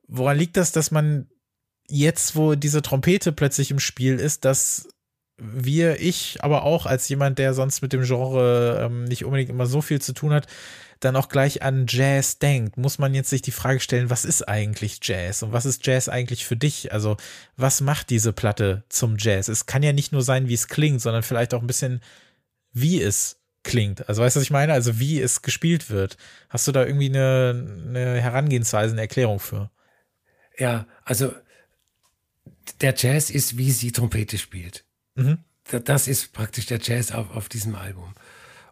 [0.07, 1.25] Woran liegt das, dass man
[1.89, 4.92] jetzt, wo diese Trompete plötzlich im Spiel ist, dass
[5.37, 9.65] wir, ich, aber auch als jemand, der sonst mit dem Genre ähm, nicht unbedingt immer
[9.65, 10.47] so viel zu tun hat,
[10.99, 14.47] dann auch gleich an Jazz denkt, muss man jetzt sich die Frage stellen, was ist
[14.47, 16.93] eigentlich Jazz und was ist Jazz eigentlich für dich?
[16.93, 17.17] Also,
[17.57, 19.47] was macht diese Platte zum Jazz?
[19.47, 22.01] Es kann ja nicht nur sein, wie es klingt, sondern vielleicht auch ein bisschen,
[22.71, 24.07] wie es klingt.
[24.07, 24.73] Also, weißt du, was ich meine?
[24.73, 26.17] Also, wie es gespielt wird.
[26.49, 29.71] Hast du da irgendwie eine, eine Herangehensweise, eine Erklärung für?
[30.57, 31.33] Ja, also,
[32.81, 34.85] der Jazz ist, wie sie Trompete spielt.
[35.15, 35.39] Mhm.
[35.85, 38.13] Das ist praktisch der Jazz auf, auf diesem Album.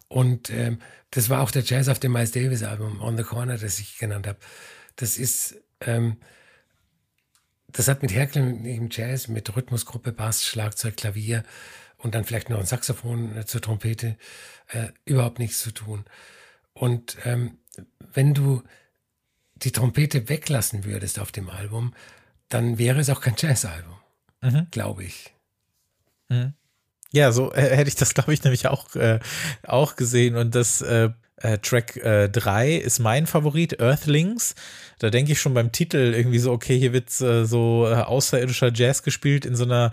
[0.08, 0.78] Und ähm,
[1.10, 3.98] das war auch der Jazz auf dem Miles Davis Album, On the Corner, das ich
[3.98, 4.38] genannt habe.
[4.96, 6.18] Das ist, ähm,
[7.68, 11.44] das hat mit herkömmlichem Jazz, mit Rhythmusgruppe, Bass, Schlagzeug, Klavier
[11.96, 14.18] und dann vielleicht noch ein Saxophon äh, zur Trompete
[14.68, 16.04] äh, überhaupt nichts zu tun.
[16.74, 17.58] Und ähm,
[18.12, 18.62] wenn du
[19.56, 21.94] die Trompete weglassen würdest auf dem Album,
[22.48, 23.96] dann wäre es auch kein Jazzalbum,
[24.42, 24.66] mhm.
[24.70, 25.34] glaube ich.
[26.32, 26.54] Mhm.
[27.12, 29.20] Ja, so äh, hätte ich das, glaube ich, nämlich auch, äh,
[29.64, 30.36] auch gesehen.
[30.36, 34.54] Und das äh, äh Track 3 äh, ist mein Favorit, Earthlings.
[34.98, 39.02] Da denke ich schon beim Titel irgendwie so, okay, hier wird äh, so außerirdischer Jazz
[39.02, 39.92] gespielt in so einer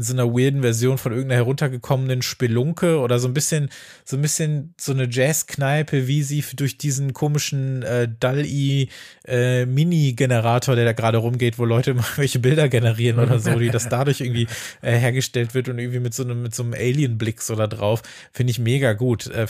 [0.00, 3.68] in so einer weirden Version von irgendeiner heruntergekommenen Spelunke oder so ein bisschen,
[4.06, 8.88] so ein bisschen so eine Jazzkneipe, wie sie durch diesen komischen äh, DALI
[9.26, 13.68] äh, Mini-Generator, der da gerade rumgeht, wo Leute mal welche Bilder generieren oder so, die
[13.68, 14.46] das dadurch irgendwie
[14.80, 18.02] äh, hergestellt wird und irgendwie mit so einem, mit so einem Alien-Blick so da drauf,
[18.32, 19.26] finde ich mega gut.
[19.26, 19.46] Äh,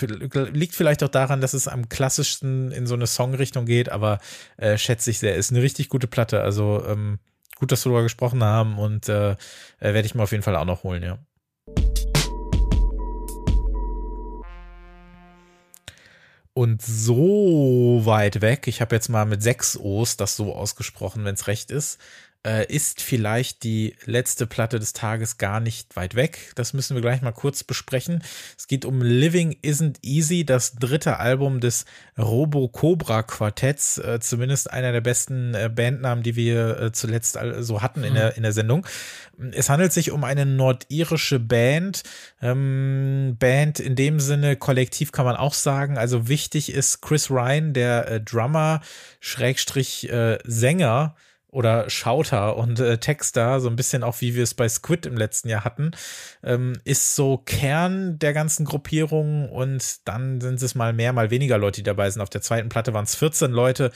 [0.52, 4.18] liegt vielleicht auch daran, dass es am klassischsten in so eine Songrichtung geht, aber
[4.56, 5.36] äh, schätze ich sehr.
[5.36, 6.40] Ist eine richtig gute Platte.
[6.40, 7.20] Also ähm,
[7.60, 9.36] gut, dass wir darüber gesprochen haben und äh, äh,
[9.80, 11.18] werde ich mir auf jeden Fall auch noch holen, ja.
[16.52, 21.34] Und so weit weg, ich habe jetzt mal mit sechs O's das so ausgesprochen, wenn
[21.34, 22.00] es recht ist,
[22.46, 26.52] äh, ist vielleicht die letzte Platte des Tages gar nicht weit weg.
[26.54, 28.22] Das müssen wir gleich mal kurz besprechen.
[28.56, 31.84] Es geht um Living Isn't Easy, das dritte Album des
[32.16, 37.82] Robo Cobra Quartetts, äh, zumindest einer der besten äh, Bandnamen, die wir äh, zuletzt so
[37.82, 38.86] hatten in der, in der Sendung.
[39.52, 42.02] Es handelt sich um eine nordirische Band.
[42.40, 45.98] Ähm, Band in dem Sinne, kollektiv kann man auch sagen.
[45.98, 48.80] Also wichtig ist Chris Ryan, der äh, Drummer,
[49.20, 51.14] Schrägstrich äh, Sänger
[51.50, 55.16] oder Schauter und äh, Texter, so ein bisschen auch wie wir es bei Squid im
[55.16, 55.90] letzten Jahr hatten,
[56.44, 61.58] ähm, ist so Kern der ganzen Gruppierung und dann sind es mal mehr, mal weniger
[61.58, 62.22] Leute, die dabei sind.
[62.22, 63.90] Auf der zweiten Platte waren es 14 Leute.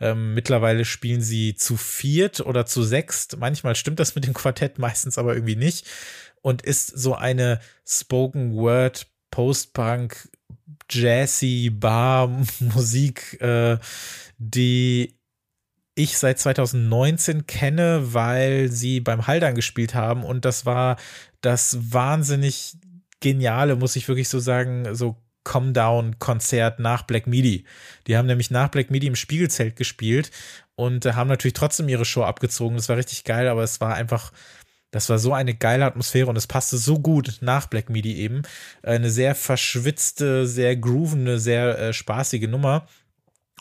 [0.00, 3.38] Ähm, mittlerweile spielen sie zu viert oder zu sechst.
[3.38, 5.86] Manchmal stimmt das mit dem Quartett, meistens aber irgendwie nicht.
[6.42, 10.28] Und ist so eine Spoken Word Post-Punk
[10.90, 12.28] Jazzy Bar
[12.60, 13.78] Musik, äh,
[14.38, 15.15] die
[15.96, 20.96] ich seit 2019 kenne, weil sie beim Haldern gespielt haben und das war
[21.40, 22.76] das wahnsinnig
[23.20, 27.64] geniale, muss ich wirklich so sagen, so Come Down Konzert nach Black Midi.
[28.06, 30.30] Die haben nämlich nach Black Midi im Spiegelzelt gespielt
[30.74, 32.76] und haben natürlich trotzdem ihre Show abgezogen.
[32.76, 34.32] Das war richtig geil, aber es war einfach
[34.90, 38.42] das war so eine geile Atmosphäre und es passte so gut nach Black Midi eben.
[38.82, 42.86] Eine sehr verschwitzte, sehr groovende, sehr äh, spaßige Nummer.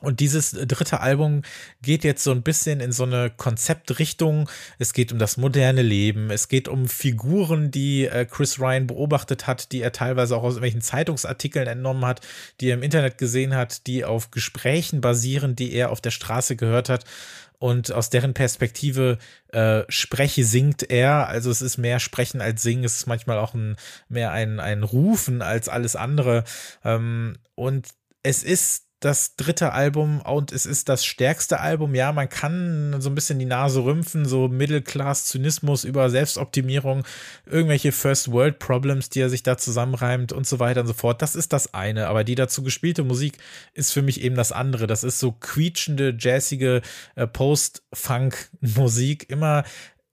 [0.02, 1.43] Und dieses dritte Album
[1.82, 4.50] geht jetzt so ein bisschen in so eine Konzeptrichtung.
[4.78, 6.32] Es geht um das moderne Leben.
[6.32, 10.56] Es geht um Figuren, die äh, Chris Ryan beobachtet hat, die er teilweise auch aus
[10.56, 12.20] irgendwelchen Zeitungsartikeln entnommen hat,
[12.60, 16.58] die er im Internet gesehen hat, die auf Gesprächen basieren, die er auf der Straße
[16.58, 17.06] gehört hat.
[17.58, 19.18] Und aus deren Perspektive
[19.54, 21.30] äh, spreche, singt er.
[21.30, 22.84] Also es ist mehr Sprechen als Singen.
[22.84, 23.78] Es ist manchmal auch ein,
[24.10, 26.43] mehr ein, ein Rufen als alles andere.
[26.84, 27.88] Ähm, und
[28.24, 31.93] es ist das dritte Album und es ist das stärkste Album.
[31.93, 37.04] Ja, man kann so ein bisschen die Nase rümpfen, so Middle-Class-Zynismus über Selbstoptimierung,
[37.46, 41.22] irgendwelche First-World-Problems, die er sich da zusammenreimt und so weiter und so fort.
[41.22, 43.38] Das ist das eine, aber die dazu gespielte Musik
[43.74, 44.88] ist für mich eben das andere.
[44.88, 46.82] Das ist so quietschende, jazzige
[47.16, 49.64] äh, Post-Funk-Musik, immer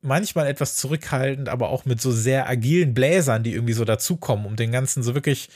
[0.02, 4.56] manchmal etwas zurückhaltend, aber auch mit so sehr agilen Bläsern, die irgendwie so dazukommen, um
[4.56, 5.48] den ganzen so wirklich,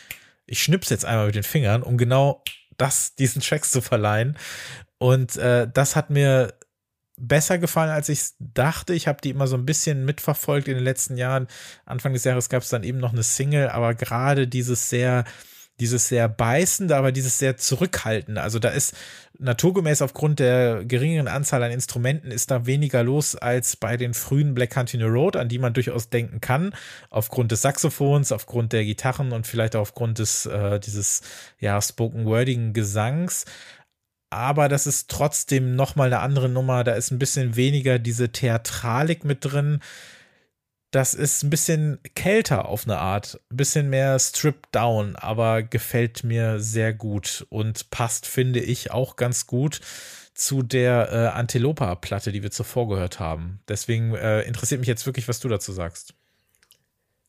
[0.46, 2.42] ich schnips jetzt einmal mit den Fingern, um genau
[2.76, 4.36] das, diesen Tracks zu verleihen.
[4.98, 6.54] Und äh, das hat mir
[7.16, 8.92] besser gefallen, als ich dachte.
[8.94, 11.48] Ich habe die immer so ein bisschen mitverfolgt in den letzten Jahren.
[11.84, 15.24] Anfang des Jahres gab es dann eben noch eine Single, aber gerade dieses sehr
[15.80, 18.40] dieses sehr beißende, aber dieses sehr zurückhaltende.
[18.40, 18.94] Also da ist
[19.38, 24.54] naturgemäß aufgrund der geringeren Anzahl an Instrumenten ist da weniger los als bei den frühen
[24.54, 26.74] Black Country Road, an die man durchaus denken kann,
[27.10, 31.22] aufgrund des Saxophons, aufgrund der Gitarren und vielleicht auch aufgrund des äh, dieses
[31.60, 33.44] ja spoken wordigen Gesangs.
[34.30, 36.82] Aber das ist trotzdem noch mal eine andere Nummer.
[36.84, 39.80] Da ist ein bisschen weniger diese Theatralik mit drin
[40.96, 46.24] das ist ein bisschen kälter auf eine Art, ein bisschen mehr stripped down, aber gefällt
[46.24, 49.82] mir sehr gut und passt, finde ich, auch ganz gut
[50.32, 53.60] zu der äh, Antilopa-Platte, die wir zuvor gehört haben.
[53.68, 56.14] Deswegen äh, interessiert mich jetzt wirklich, was du dazu sagst.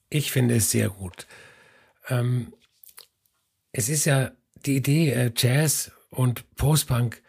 [0.10, 1.28] Ich finde es sehr gut.
[2.08, 2.54] Ähm,
[3.74, 4.32] es ist ja
[4.66, 7.22] die Idee, äh, Jazz und Postpunk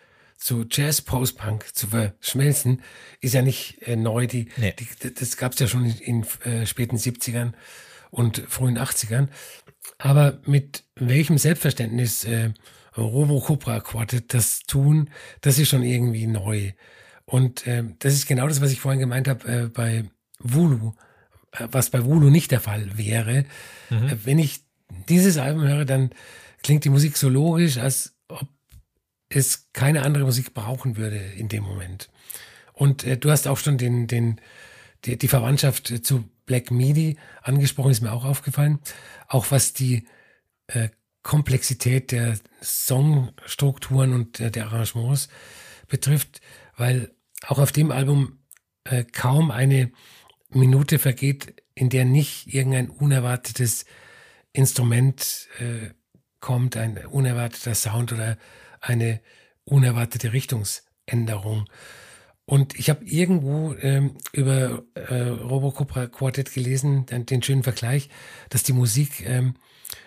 [0.48, 2.80] zu Jazz Post-Punk zu verschmelzen,
[3.20, 4.26] ist ja nicht äh, neu.
[4.26, 4.74] Die, nee.
[4.78, 7.52] die, das gab es ja schon in, in äh, späten 70ern
[8.10, 9.28] und frühen 80ern.
[9.98, 12.54] Aber mit welchem Selbstverständnis äh,
[12.96, 15.10] Robo Cobra Quartet das tun,
[15.42, 16.72] das ist schon irgendwie neu.
[17.26, 20.04] Und äh, das ist genau das, was ich vorhin gemeint habe äh, bei
[20.38, 20.94] Vulu,
[21.52, 23.44] äh, was bei Vulu nicht der Fall wäre.
[23.90, 24.18] Mhm.
[24.24, 24.62] Wenn ich
[25.10, 26.08] dieses Album höre, dann
[26.62, 28.14] klingt die Musik so logisch, als
[29.28, 32.08] es keine andere Musik brauchen würde in dem Moment.
[32.72, 34.40] Und äh, du hast auch schon den, den,
[35.04, 38.78] die, die Verwandtschaft zu Black Midi angesprochen, ist mir auch aufgefallen.
[39.26, 40.06] Auch was die
[40.68, 40.88] äh,
[41.22, 45.28] Komplexität der Songstrukturen und äh, der Arrangements
[45.88, 46.40] betrifft,
[46.76, 47.10] weil
[47.46, 48.38] auch auf dem Album
[48.84, 49.92] äh, kaum eine
[50.50, 53.84] Minute vergeht, in der nicht irgendein unerwartetes
[54.52, 55.90] Instrument äh,
[56.40, 58.38] kommt, ein unerwarteter Sound oder
[58.80, 59.20] eine
[59.64, 61.66] unerwartete Richtungsänderung.
[62.44, 68.08] Und ich habe irgendwo ähm, über äh, Robocopra Quartet gelesen, den, den, schönen Vergleich,
[68.48, 69.54] dass die Musik ähm,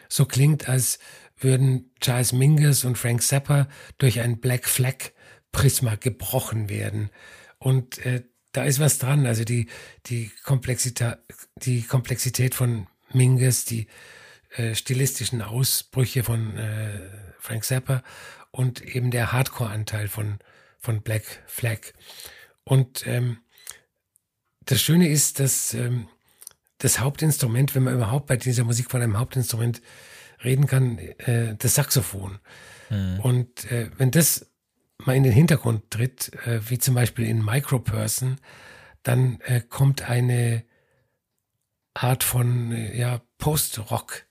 [0.09, 0.97] so klingt, als
[1.37, 3.67] würden Charles Mingus und Frank Zappa
[3.99, 5.11] durch ein Black Flag
[5.51, 7.11] Prisma gebrochen werden.
[7.59, 9.25] Und äh, da ist was dran.
[9.27, 9.67] Also die,
[10.07, 11.19] die, Komplexität,
[11.57, 13.87] die Komplexität von Mingus, die
[14.55, 16.99] äh, stilistischen Ausbrüche von äh,
[17.39, 18.03] Frank Zappa
[18.51, 20.39] und eben der Hardcore-Anteil von,
[20.79, 21.79] von Black Flag.
[22.63, 23.39] Und ähm,
[24.65, 26.07] das Schöne ist, dass ähm,
[26.77, 29.81] das Hauptinstrument, wenn man überhaupt bei dieser Musik von einem Hauptinstrument
[30.43, 32.39] reden kann, äh, das Saxophon.
[32.89, 33.19] Mhm.
[33.19, 34.51] Und äh, wenn das
[34.97, 38.37] mal in den Hintergrund tritt, äh, wie zum Beispiel in Microperson,
[39.03, 40.63] dann äh, kommt eine
[41.93, 44.25] Art von äh, ja, Post-Rock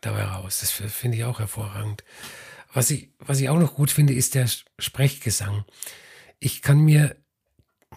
[0.00, 0.60] dabei raus.
[0.60, 2.04] Das finde ich auch hervorragend.
[2.74, 5.64] Was ich, was ich auch noch gut finde, ist der Sprechgesang.
[6.40, 7.16] Ich kann mir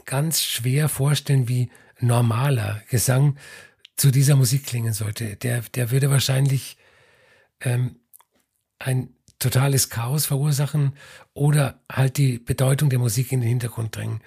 [0.06, 1.70] ganz schwer vorstellen, wie
[2.00, 3.38] normaler Gesang
[3.96, 5.36] zu dieser Musik klingen sollte.
[5.36, 6.78] Der, der würde wahrscheinlich
[7.62, 8.00] ähm,
[8.78, 10.96] ein totales Chaos verursachen
[11.34, 14.22] oder halt die Bedeutung der Musik in den Hintergrund drängen.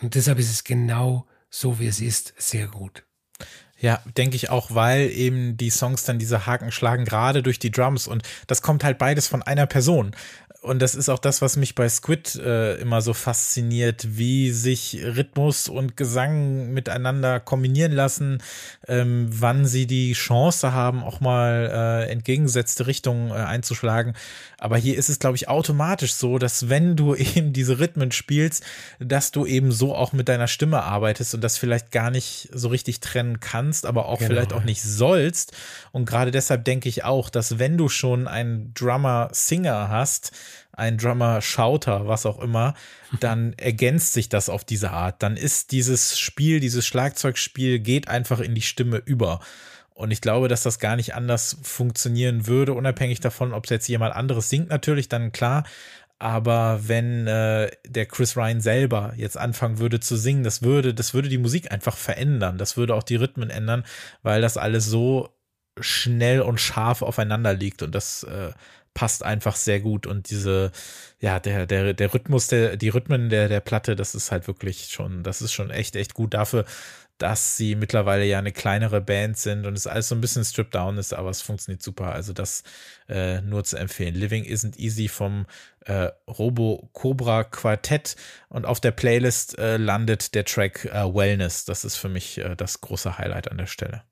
[0.00, 3.05] Und deshalb ist es genau so, wie es ist, sehr gut.
[3.78, 7.70] Ja, denke ich auch, weil eben die Songs dann diese Haken schlagen, gerade durch die
[7.70, 8.06] Drums.
[8.06, 10.14] Und das kommt halt beides von einer Person
[10.66, 15.00] und das ist auch das, was mich bei Squid äh, immer so fasziniert, wie sich
[15.00, 18.42] Rhythmus und Gesang miteinander kombinieren lassen,
[18.88, 24.14] ähm, wann sie die Chance haben, auch mal äh, entgegengesetzte Richtungen äh, einzuschlagen.
[24.58, 28.64] Aber hier ist es, glaube ich, automatisch so, dass wenn du eben diese Rhythmen spielst,
[28.98, 32.68] dass du eben so auch mit deiner Stimme arbeitest und das vielleicht gar nicht so
[32.68, 34.28] richtig trennen kannst, aber auch genau.
[34.28, 35.52] vielleicht auch nicht sollst.
[35.92, 40.32] Und gerade deshalb denke ich auch, dass wenn du schon einen Drummer-Singer hast,
[40.72, 42.74] ein Drummer Shouter, was auch immer,
[43.20, 45.22] dann ergänzt sich das auf diese Art.
[45.22, 49.40] Dann ist dieses Spiel, dieses Schlagzeugspiel geht einfach in die Stimme über.
[49.96, 53.88] Und ich glaube, dass das gar nicht anders funktionieren würde, unabhängig davon, ob es jetzt
[53.88, 55.64] jemand anderes singt, natürlich, dann klar.
[56.18, 61.14] Aber wenn äh, der Chris Ryan selber jetzt anfangen würde zu singen, das würde, das
[61.14, 62.58] würde die Musik einfach verändern.
[62.58, 63.84] Das würde auch die Rhythmen ändern,
[64.22, 65.30] weil das alles so
[65.80, 67.82] schnell und scharf aufeinander liegt.
[67.82, 68.52] Und das äh,
[68.96, 70.72] passt einfach sehr gut und diese,
[71.20, 74.88] ja, der, der, der Rhythmus, der, die Rhythmen der, der Platte, das ist halt wirklich
[74.88, 76.64] schon, das ist schon echt, echt gut dafür,
[77.18, 80.74] dass sie mittlerweile ja eine kleinere Band sind und es alles so ein bisschen stripped
[80.74, 82.12] down ist, aber es funktioniert super.
[82.12, 82.62] Also das
[83.06, 84.14] äh, nur zu empfehlen.
[84.14, 85.44] Living Isn't Easy vom
[85.84, 88.16] äh, Robo Cobra Quartett
[88.48, 91.66] und auf der Playlist äh, landet der Track äh, Wellness.
[91.66, 94.02] Das ist für mich äh, das große Highlight an der Stelle.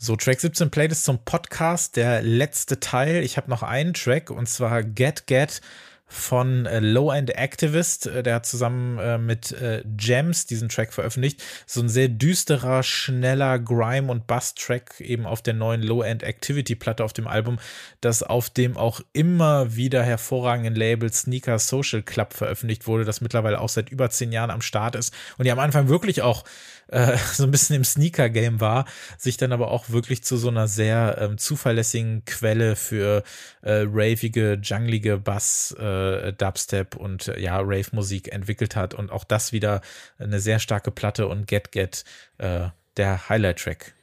[0.00, 3.24] So, Track 17 Playlist zum Podcast, der letzte Teil.
[3.24, 5.60] Ich habe noch einen Track und zwar Get Get
[6.06, 8.06] von äh, Low End Activist.
[8.06, 9.56] Äh, der hat zusammen äh, mit
[9.96, 11.42] Gems diesen Track veröffentlicht.
[11.66, 17.02] So ein sehr düsterer, schneller Grime- und Bass-Track eben auf der neuen Low End Activity-Platte
[17.02, 17.58] auf dem Album,
[18.00, 23.60] das auf dem auch immer wieder hervorragenden Label Sneaker Social Club veröffentlicht wurde, das mittlerweile
[23.60, 26.44] auch seit über zehn Jahren am Start ist und die am Anfang wirklich auch
[26.88, 28.86] äh, so ein bisschen im Sneaker-Game war,
[29.16, 33.22] sich dann aber auch wirklich zu so einer sehr ähm, zuverlässigen Quelle für
[33.62, 39.52] äh, ravige, junglige Bass, äh, Dubstep und äh, ja, Rave-Musik entwickelt hat und auch das
[39.52, 39.80] wieder
[40.18, 42.04] eine sehr starke Platte und Get Get
[42.38, 43.94] äh, der Highlight-Track.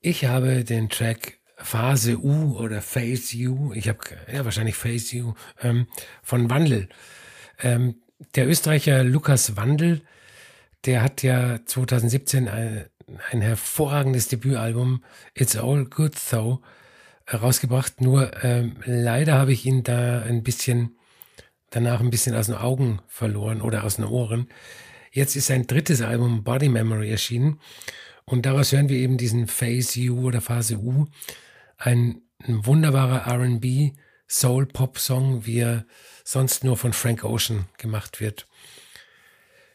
[0.00, 3.98] Ich habe den Track Phase U oder Phase U, ich habe
[4.32, 5.88] ja wahrscheinlich Phase U ähm,
[6.22, 6.88] von Wandel.
[7.60, 7.96] Ähm,
[8.36, 10.02] der Österreicher Lukas Wandel
[10.84, 12.86] der hat ja 2017 ein,
[13.30, 15.04] ein hervorragendes Debütalbum
[15.34, 16.60] It's All Good Though
[17.32, 18.00] rausgebracht.
[18.00, 20.98] Nur ähm, leider habe ich ihn da ein bisschen
[21.70, 24.48] danach ein bisschen aus den Augen verloren oder aus den Ohren.
[25.12, 27.60] Jetzt ist sein drittes Album Body Memory erschienen
[28.24, 31.06] und daraus hören wir eben diesen Phase U oder Phase U,
[31.76, 33.92] ein, ein wunderbarer R&B
[34.28, 35.86] Soul Pop Song, wie er
[36.24, 38.46] sonst nur von Frank Ocean gemacht wird.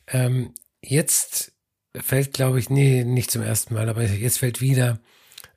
[0.08, 0.54] Ähm,
[0.84, 1.54] jetzt
[1.96, 5.00] fällt, glaube ich, nee, nicht zum ersten Mal, aber jetzt fällt wieder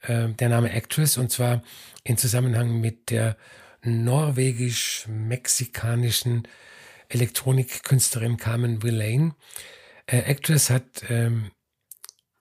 [0.03, 1.63] äh, der Name Actress und zwar
[2.05, 3.37] in Zusammenhang mit der
[3.83, 6.49] norwegisch-mexikanischen
[7.09, 9.35] Elektronikkünstlerin Carmen Villain.
[10.07, 11.51] Äh, Actress hat ähm,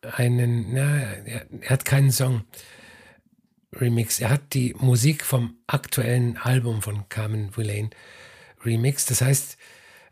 [0.01, 2.45] einen, na, er, er hat keinen Song.
[3.75, 4.19] Remix.
[4.19, 7.89] Er hat die Musik vom aktuellen Album von Carmen Villain
[8.63, 9.11] remixed.
[9.11, 9.57] Das heißt,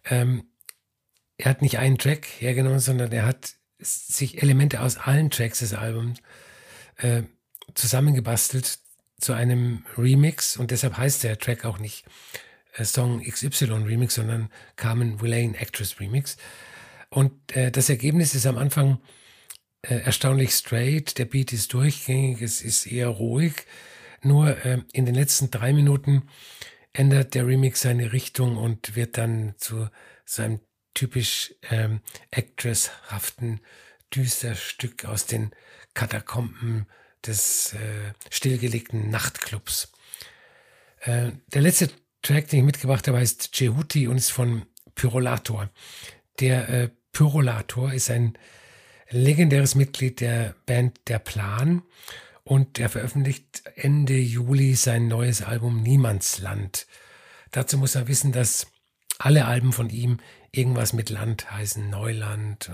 [0.05, 0.43] ähm,
[1.43, 5.73] er hat nicht einen Track hergenommen, sondern er hat sich Elemente aus allen Tracks des
[5.73, 6.21] Albums
[6.95, 7.23] äh,
[7.73, 8.79] zusammengebastelt
[9.19, 12.05] zu einem Remix und deshalb heißt der Track auch nicht
[12.77, 16.37] äh, Song XY Remix, sondern Carmen Villain Actress Remix.
[17.09, 19.01] Und äh, das Ergebnis ist am Anfang
[19.81, 23.65] äh, erstaunlich straight, der Beat ist durchgängig, es ist eher ruhig.
[24.21, 26.23] Nur äh, in den letzten drei Minuten
[26.93, 29.89] ändert der Remix seine Richtung und wird dann zu
[30.23, 30.61] seinem
[30.93, 33.61] typisch ähm, Actress-haften
[34.13, 35.51] Düsterstück aus den
[35.93, 36.87] Katakomben
[37.25, 39.91] des äh, stillgelegten Nachtclubs.
[41.01, 41.89] Äh, der letzte
[42.21, 44.65] Track, den ich mitgebracht habe, heißt Jehuti und ist von
[44.95, 45.69] Pyrolator.
[46.39, 48.37] Der äh, Pyrolator ist ein
[49.09, 51.83] legendäres Mitglied der Band Der Plan
[52.43, 56.87] und er veröffentlicht Ende Juli sein neues Album Niemandsland.
[57.51, 58.67] Dazu muss er wissen, dass
[59.19, 60.19] alle Alben von ihm
[60.53, 62.71] irgendwas mit Land heißen, Neuland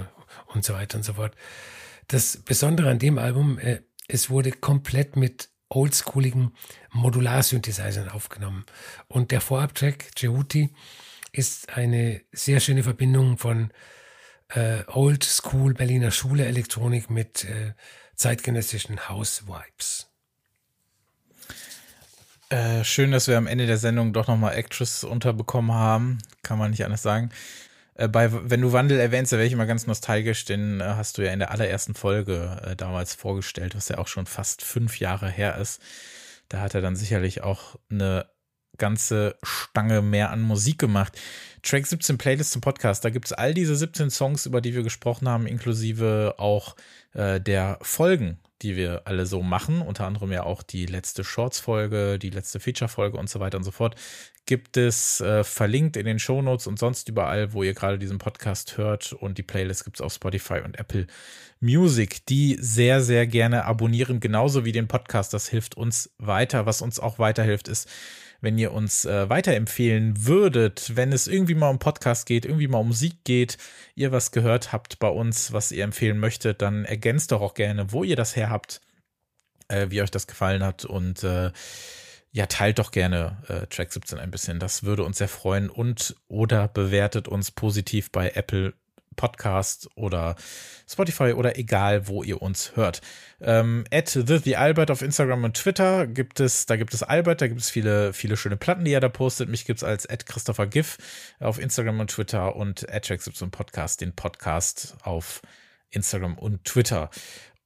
[0.47, 1.34] und so weiter und so fort.
[2.07, 6.51] Das Besondere an dem Album, äh, es wurde komplett mit oldschooligen
[6.91, 8.65] Modular-Synthesizern aufgenommen.
[9.07, 10.73] Und der Vorabtrack, Jehuti,
[11.32, 13.71] ist eine sehr schöne Verbindung von
[14.49, 17.73] äh, Old School Berliner Schule Elektronik mit äh,
[18.15, 20.07] zeitgenössischen House Vibes.
[22.49, 26.17] Äh, schön, dass wir am Ende der Sendung doch nochmal Actress unterbekommen haben.
[26.41, 27.30] Kann man nicht anders sagen.
[28.00, 31.18] Äh, bei, wenn du Wandel erwähnst, da wäre ich immer ganz nostalgisch, den äh, hast
[31.18, 35.00] du ja in der allerersten Folge äh, damals vorgestellt, was ja auch schon fast fünf
[35.00, 35.82] Jahre her ist.
[36.47, 38.28] Da hat er dann sicherlich auch eine
[38.78, 41.20] ganze Stange mehr an Musik gemacht.
[41.62, 44.84] Track 17 Playlist zum Podcast, da gibt es all diese 17 Songs, über die wir
[44.84, 46.78] gesprochen haben, inklusive auch
[47.14, 52.20] äh, der Folgen, die wir alle so machen, unter anderem ja auch die letzte Shorts-Folge,
[52.20, 53.95] die letzte Feature-Folge und so weiter und so fort,
[54.45, 58.78] gibt es äh, verlinkt in den Shownotes und sonst überall, wo ihr gerade diesen Podcast
[58.78, 59.14] hört.
[59.14, 61.05] Und die Playlist gibt es auf Spotify und Apple
[61.60, 65.34] Music, die sehr, sehr gerne abonnieren, genauso wie den Podcast.
[65.34, 66.66] Das hilft uns weiter.
[66.66, 67.88] Was uns auch weiterhilft, ist,
[68.42, 72.80] wenn ihr uns äh, weiterempfehlen würdet, wenn es irgendwie mal um Podcast geht, irgendwie mal
[72.80, 73.58] um Musik geht,
[73.96, 77.92] ihr was gehört habt bei uns, was ihr empfehlen möchtet, dann ergänzt doch auch gerne,
[77.92, 78.82] wo ihr das her habt,
[79.68, 81.52] äh, wie euch das gefallen hat und äh,
[82.32, 84.60] ja, teilt doch gerne äh, Track 17 ein bisschen.
[84.60, 85.70] Das würde uns sehr freuen.
[85.70, 88.74] Und oder bewertet uns positiv bei Apple
[89.20, 90.38] Podcast oder
[90.88, 93.01] Spotify oder egal, wo ihr uns hört.
[93.41, 97.41] Ähm, at the, the Albert auf Instagram und Twitter gibt es, da gibt es Albert,
[97.41, 99.49] da gibt es viele, viele schöne Platten, die er da postet.
[99.49, 100.97] Mich gibt es als at Christopher Giff
[101.41, 105.41] auf Instagram und Twitter und at 17 Podcast, den Podcast auf
[105.89, 107.09] Instagram und Twitter.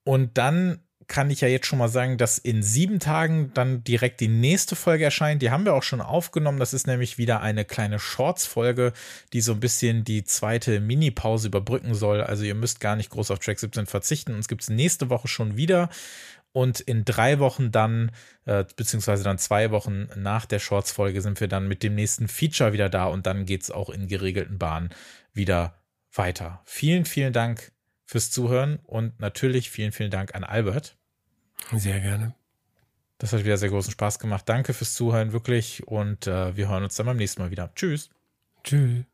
[0.04, 4.20] Und dann kann ich ja jetzt schon mal sagen, dass in sieben Tagen dann direkt
[4.20, 5.42] die nächste Folge erscheint.
[5.42, 6.60] Die haben wir auch schon aufgenommen.
[6.60, 8.94] Das ist nämlich wieder eine kleine Shorts-Folge,
[9.34, 12.22] die so ein bisschen die zweite Mini-Pause überbrücken soll.
[12.22, 14.34] Also ihr müsst gar nicht groß auf Track 17 verzichten.
[14.34, 15.90] Uns gibt es nächste Woche schon wieder.
[16.52, 18.12] Und in drei Wochen dann,
[18.46, 22.74] äh, beziehungsweise dann zwei Wochen nach der Shorts-Folge, sind wir dann mit dem nächsten Feature
[22.74, 24.90] wieder da und dann geht es auch in geregelten Bahnen
[25.34, 25.82] wieder
[26.14, 26.62] weiter.
[26.64, 27.72] Vielen, vielen Dank
[28.06, 30.98] fürs Zuhören und natürlich vielen, vielen Dank an Albert.
[31.72, 32.36] Sehr gerne.
[33.18, 34.50] Das hat wieder sehr großen Spaß gemacht.
[34.50, 35.88] Danke fürs Zuhören, wirklich.
[35.88, 37.72] Und äh, wir hören uns dann beim nächsten Mal wieder.
[37.76, 38.10] Tschüss.
[38.64, 39.06] Tschüss.